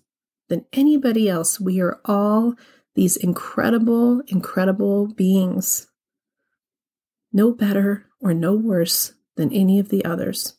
than 0.49 0.65
anybody 0.71 1.27
else. 1.27 1.59
We 1.59 1.81
are 1.81 1.99
all 2.05 2.53
these 2.93 3.17
incredible, 3.17 4.21
incredible 4.27 5.07
beings. 5.07 5.87
No 7.33 7.51
better, 7.51 8.05
or 8.19 8.35
no 8.35 8.53
worse 8.53 9.13
than 9.35 9.51
any 9.51 9.79
of 9.79 9.89
the 9.89 10.05
others, 10.05 10.56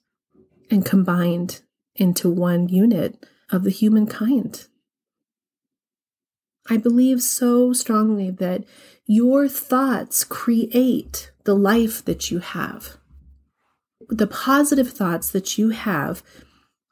and 0.71 0.85
combined 0.85 1.63
into 1.95 2.31
one 2.31 2.69
unit 2.69 3.27
of 3.51 3.65
the 3.65 3.71
humankind. 3.71 4.67
I 6.71 6.77
believe 6.77 7.23
so 7.23 7.73
strongly 7.73 8.31
that 8.31 8.65
your 9.07 9.49
thoughts 9.49 10.23
create 10.25 11.33
the 11.45 11.55
life 11.55 12.05
that 12.05 12.31
you 12.31 12.41
have. 12.41 12.99
The 14.09 14.27
positive 14.27 14.91
thoughts 14.91 15.31
that 15.31 15.57
you 15.57 15.71
have 15.71 16.23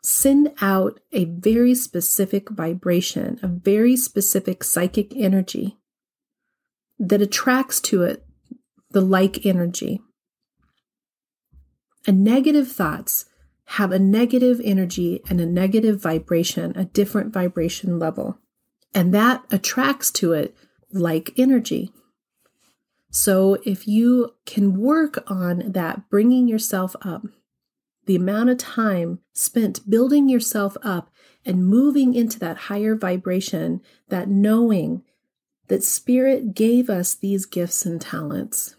send 0.03 0.53
out 0.61 1.01
a 1.13 1.25
very 1.25 1.75
specific 1.75 2.49
vibration, 2.49 3.39
a 3.43 3.49
very 3.49 3.97
specific 3.97 4.65
psychic 4.65 5.15
energy 5.15 5.77
that 6.99 7.21
attracts 7.21 7.81
to 7.81 8.03
it 8.03 8.25
the 8.93 9.01
like 9.01 9.45
energy. 9.45 10.01
And 12.07 12.25
negative 12.25 12.71
thoughts 12.71 13.27
have 13.67 13.93
a 13.93 13.99
negative 13.99 14.61
energy 14.63 15.21
and 15.29 15.41
a 15.41 15.47
negative 15.47 16.01
vibration, 16.01 16.73
a 16.77 16.85
different 16.85 17.33
vibration 17.33 17.99
level. 17.99 18.39
And 18.95 19.13
that 19.15 19.45
attracts 19.51 20.11
to 20.13 20.33
it 20.33 20.57
like 20.93 21.39
energy. 21.39 21.91
So 23.11 23.59
if 23.65 23.87
you 23.89 24.35
can 24.45 24.81
work 24.81 25.23
on 25.31 25.73
that, 25.73 26.09
bringing 26.09 26.49
yourself 26.49 26.95
up, 27.03 27.23
the 28.07 28.17
amount 28.17 28.51
of 28.51 28.59
time 28.59 29.21
spent 29.33 29.89
building 29.91 30.29
yourself 30.29 30.77
up 30.83 31.11
and 31.45 31.67
moving 31.67 32.15
into 32.15 32.39
that 32.39 32.57
higher 32.57 32.95
vibration, 32.95 33.81
that 34.09 34.29
knowing 34.29 35.03
that 35.69 35.83
Spirit 35.83 36.55
gave 36.55 36.89
us 36.89 37.15
these 37.15 37.47
gifts 37.47 37.85
and 37.85 38.01
talents 38.01 38.77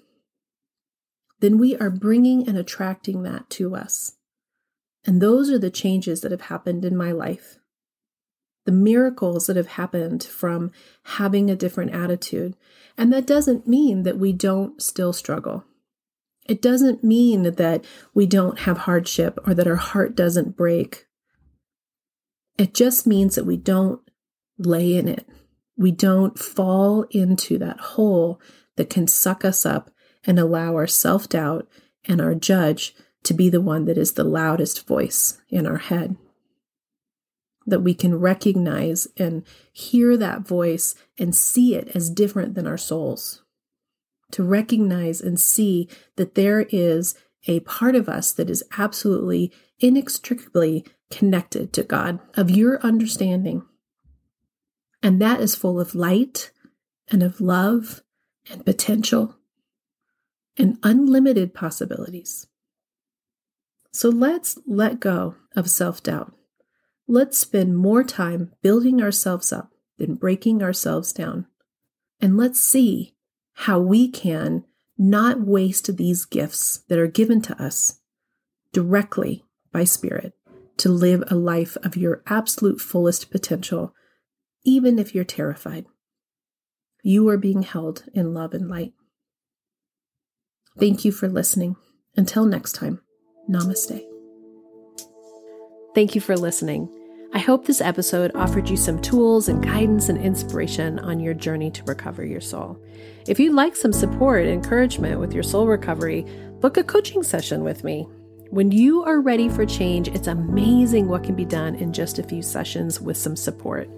then 1.39 1.57
we 1.57 1.75
are 1.77 1.89
bringing 1.89 2.47
and 2.47 2.57
attracting 2.57 3.23
that 3.23 3.49
to 3.51 3.75
us. 3.75 4.16
And 5.05 5.21
those 5.21 5.49
are 5.49 5.59
the 5.59 5.69
changes 5.69 6.21
that 6.21 6.31
have 6.31 6.41
happened 6.41 6.83
in 6.83 6.95
my 6.97 7.11
life. 7.11 7.59
The 8.65 8.71
miracles 8.71 9.47
that 9.47 9.55
have 9.55 9.67
happened 9.67 10.23
from 10.23 10.71
having 11.03 11.49
a 11.49 11.55
different 11.55 11.91
attitude. 11.91 12.55
And 12.97 13.13
that 13.13 13.25
doesn't 13.25 13.67
mean 13.67 14.03
that 14.03 14.17
we 14.17 14.33
don't 14.33 14.81
still 14.81 15.13
struggle. 15.13 15.63
It 16.47 16.61
doesn't 16.61 17.03
mean 17.03 17.43
that 17.43 17.85
we 18.13 18.25
don't 18.25 18.59
have 18.59 18.79
hardship 18.79 19.39
or 19.45 19.53
that 19.53 19.67
our 19.67 19.75
heart 19.75 20.15
doesn't 20.15 20.57
break. 20.57 21.05
It 22.57 22.73
just 22.73 23.05
means 23.05 23.35
that 23.35 23.45
we 23.45 23.57
don't 23.57 24.01
lay 24.57 24.95
in 24.95 25.07
it. 25.07 25.27
We 25.77 25.91
don't 25.91 26.39
fall 26.39 27.03
into 27.11 27.57
that 27.59 27.79
hole 27.79 28.41
that 28.77 28.89
can 28.89 29.07
suck 29.07 29.45
us 29.45 29.65
up 29.65 29.91
and 30.25 30.39
allow 30.39 30.75
our 30.75 30.87
self 30.87 31.29
doubt 31.29 31.67
and 32.05 32.21
our 32.21 32.33
judge 32.33 32.95
to 33.27 33.33
be 33.33 33.49
the 33.49 33.61
one 33.61 33.83
that 33.85 33.97
is 33.97 34.13
the 34.13 34.23
loudest 34.23 34.87
voice 34.87 35.41
in 35.49 35.67
our 35.67 35.77
head. 35.77 36.15
That 37.65 37.81
we 37.81 37.93
can 37.93 38.15
recognize 38.15 39.05
and 39.17 39.43
hear 39.73 40.15
that 40.15 40.47
voice 40.47 40.95
and 41.19 41.35
see 41.35 41.75
it 41.75 41.89
as 41.93 42.09
different 42.09 42.55
than 42.55 42.65
our 42.65 42.77
souls. 42.77 43.43
To 44.31 44.43
recognize 44.43 45.19
and 45.19 45.37
see 45.37 45.89
that 46.15 46.35
there 46.35 46.61
is 46.69 47.15
a 47.47 47.59
part 47.61 47.95
of 47.95 48.07
us 48.07 48.31
that 48.31 48.49
is 48.49 48.63
absolutely 48.77 49.51
inextricably 49.79 50.85
connected 51.11 51.73
to 51.73 51.83
God, 51.83 52.19
of 52.35 52.49
your 52.49 52.81
understanding. 52.81 53.63
And 55.03 55.21
that 55.21 55.41
is 55.41 55.53
full 55.53 55.81
of 55.81 55.95
light 55.95 56.51
and 57.09 57.21
of 57.21 57.41
love 57.41 58.03
and 58.49 58.65
potential 58.65 59.35
and 60.57 60.77
unlimited 60.81 61.53
possibilities. 61.53 62.47
So 63.97 64.09
let's 64.09 64.59
let 64.67 64.99
go 64.99 65.33
of 65.55 65.71
self 65.71 66.03
doubt. 66.03 66.31
Let's 67.07 67.35
spend 67.39 67.75
more 67.75 68.03
time 68.03 68.51
building 68.61 69.01
ourselves 69.01 69.51
up 69.51 69.71
than 69.97 70.13
breaking 70.13 70.61
ourselves 70.61 71.11
down. 71.11 71.47
And 72.21 72.37
let's 72.37 72.59
see 72.59 73.15
how 73.53 73.79
we 73.79 74.07
can 74.07 74.65
not 74.99 75.41
waste 75.41 75.97
these 75.97 76.25
gifts 76.25 76.83
that 76.89 76.99
are 76.99 77.07
given 77.07 77.41
to 77.41 77.59
us 77.59 77.99
directly 78.71 79.45
by 79.71 79.83
Spirit 79.83 80.33
to 80.77 80.89
live 80.89 81.23
a 81.31 81.35
life 81.35 81.75
of 81.77 81.97
your 81.97 82.21
absolute 82.27 82.79
fullest 82.79 83.31
potential, 83.31 83.95
even 84.63 84.99
if 84.99 85.15
you're 85.15 85.23
terrified. 85.23 85.87
You 87.01 87.27
are 87.29 87.37
being 87.37 87.63
held 87.63 88.03
in 88.13 88.35
love 88.35 88.53
and 88.53 88.69
light. 88.69 88.93
Thank 90.77 91.03
you 91.03 91.11
for 91.11 91.27
listening. 91.27 91.77
Until 92.15 92.45
next 92.45 92.73
time, 92.73 93.01
namaste. 93.49 94.03
Thank 95.95 96.15
you 96.15 96.21
for 96.21 96.37
listening. 96.37 96.89
I 97.33 97.39
hope 97.39 97.65
this 97.65 97.81
episode 97.81 98.31
offered 98.35 98.69
you 98.69 98.77
some 98.77 99.01
tools 99.01 99.49
and 99.49 99.63
guidance 99.63 100.09
and 100.09 100.17
inspiration 100.17 100.97
on 100.99 101.19
your 101.19 101.33
journey 101.33 101.69
to 101.71 101.83
recover 101.83 102.25
your 102.25 102.41
soul. 102.41 102.79
If 103.27 103.39
you'd 103.39 103.53
like 103.53 103.75
some 103.75 103.91
support 103.91 104.43
and 104.43 104.51
encouragement 104.51 105.19
with 105.19 105.33
your 105.33 105.43
soul 105.43 105.67
recovery, 105.67 106.25
book 106.61 106.77
a 106.77 106.83
coaching 106.83 107.23
session 107.23 107.63
with 107.63 107.83
me. 107.83 108.07
When 108.49 108.71
you 108.71 109.03
are 109.03 109.19
ready 109.19 109.49
for 109.49 109.65
change, 109.65 110.07
it's 110.07 110.27
amazing 110.27 111.09
what 111.09 111.25
can 111.25 111.35
be 111.35 111.43
done 111.43 111.75
in 111.75 111.91
just 111.91 112.17
a 112.17 112.23
few 112.23 112.41
sessions 112.41 113.01
with 113.01 113.17
some 113.17 113.35
support. 113.35 113.89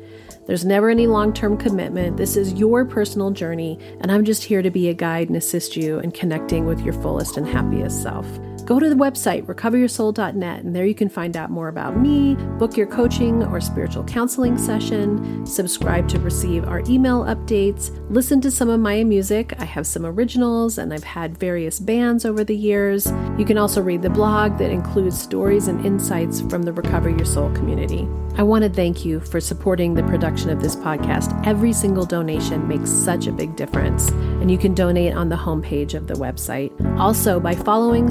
There's 0.48 0.66
never 0.66 0.90
any 0.90 1.06
long 1.06 1.32
term 1.32 1.56
commitment. 1.56 2.18
This 2.18 2.36
is 2.36 2.54
your 2.54 2.84
personal 2.84 3.30
journey, 3.30 3.78
and 4.02 4.12
I'm 4.12 4.26
just 4.26 4.44
here 4.44 4.64
to 4.64 4.72
be 4.72 4.90
a 4.90 4.94
guide 4.94 5.28
and 5.28 5.38
assist 5.38 5.78
you 5.78 6.00
in 6.00 6.12
connecting 6.12 6.66
with 6.66 6.82
your 6.82 6.94
fullest 6.94 7.38
and 7.38 7.48
happiest 7.48 8.02
self 8.02 8.26
go 8.70 8.80
to 8.80 8.88
the 8.88 8.94
website, 8.94 9.48
recoveryoursoul.net, 9.48 10.64
and 10.64 10.76
there 10.76 10.86
you 10.86 10.94
can 10.94 11.10
find 11.10 11.36
out 11.36 11.50
more 11.50 11.70
about 11.70 11.98
me, 11.98 12.36
book 12.60 12.78
your 12.78 12.86
coaching 12.86 13.44
or 13.46 13.60
spiritual 13.60 14.04
counseling 14.04 14.60
session, 14.60 15.44
subscribe 15.44 16.08
to 16.08 16.20
receive 16.20 16.64
our 16.68 16.84
email 16.88 17.24
updates, 17.24 17.90
listen 18.12 18.40
to 18.40 18.52
some 18.52 18.70
of 18.70 18.80
my 18.80 19.04
music. 19.04 19.56
I 19.58 19.66
have 19.66 19.88
some 19.88 20.06
originals 20.06 20.78
and 20.78 20.94
I've 20.94 21.04
had 21.04 21.36
various 21.36 21.80
bands 21.80 22.26
over 22.26 22.44
the 22.44 22.56
years. 22.56 23.08
You 23.40 23.44
can 23.44 23.58
also 23.58 23.82
read 23.82 24.04
the 24.04 24.10
blog 24.12 24.60
that 24.60 24.70
includes 24.70 25.20
stories 25.20 25.68
and 25.68 25.84
insights 25.84 26.42
from 26.42 26.62
the 26.62 26.72
Recover 26.72 27.10
Your 27.10 27.26
Soul 27.26 27.50
community. 27.54 28.08
I 28.40 28.44
want 28.44 28.64
to 28.64 28.70
thank 28.70 29.04
you 29.04 29.20
for 29.20 29.42
supporting 29.42 29.96
the 29.96 30.04
production 30.04 30.50
of 30.50 30.62
this 30.62 30.76
podcast. 30.76 31.46
Every 31.46 31.74
single 31.74 32.06
donation 32.06 32.68
makes 32.68 32.90
such 32.90 33.28
a 33.28 33.32
big 33.32 33.56
difference. 33.56 34.12
and 34.40 34.50
you 34.50 34.58
can 34.58 34.74
donate 34.74 35.14
on 35.14 35.28
the 35.28 35.36
homepage 35.36 35.94
of 35.94 36.08
the 36.08 36.14
website. 36.14 36.72
Also, 36.98 37.42
by 37.42 37.54
following, 37.54 38.10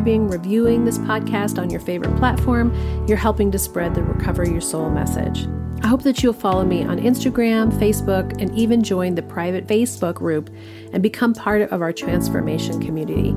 subscribing, 0.00 0.28
reviewing 0.28 0.84
this 0.86 0.96
podcast 0.98 1.58
on 1.60 1.68
your 1.68 1.80
favorite 1.80 2.16
platform, 2.16 2.72
you're 3.06 3.18
helping 3.18 3.50
to 3.50 3.58
spread 3.58 3.94
the 3.94 4.02
Recover 4.02 4.48
Your 4.48 4.60
Soul 4.60 4.88
message. 4.88 5.46
I 5.82 5.88
hope 5.88 6.02
that 6.04 6.22
you'll 6.22 6.32
follow 6.32 6.64
me 6.64 6.82
on 6.84 6.98
Instagram, 6.98 7.70
Facebook, 7.72 8.40
and 8.40 8.50
even 8.56 8.82
join 8.82 9.14
the 9.14 9.22
private 9.22 9.66
Facebook 9.66 10.14
group 10.14 10.48
and 10.94 11.02
become 11.02 11.34
part 11.34 11.70
of 11.70 11.82
our 11.82 11.92
transformation 11.92 12.80
community. 12.80 13.34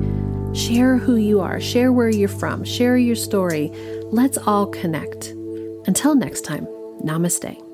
Share 0.58 0.96
who 0.96 1.16
you 1.16 1.40
are, 1.40 1.60
share 1.60 1.92
where 1.92 2.08
you're 2.08 2.28
from, 2.28 2.64
share 2.64 2.96
your 2.96 3.16
story. 3.16 3.70
Let's 4.10 4.38
all 4.38 4.66
connect. 4.66 5.34
Until 5.86 6.14
next 6.14 6.46
time, 6.46 6.64
namaste. 7.04 7.73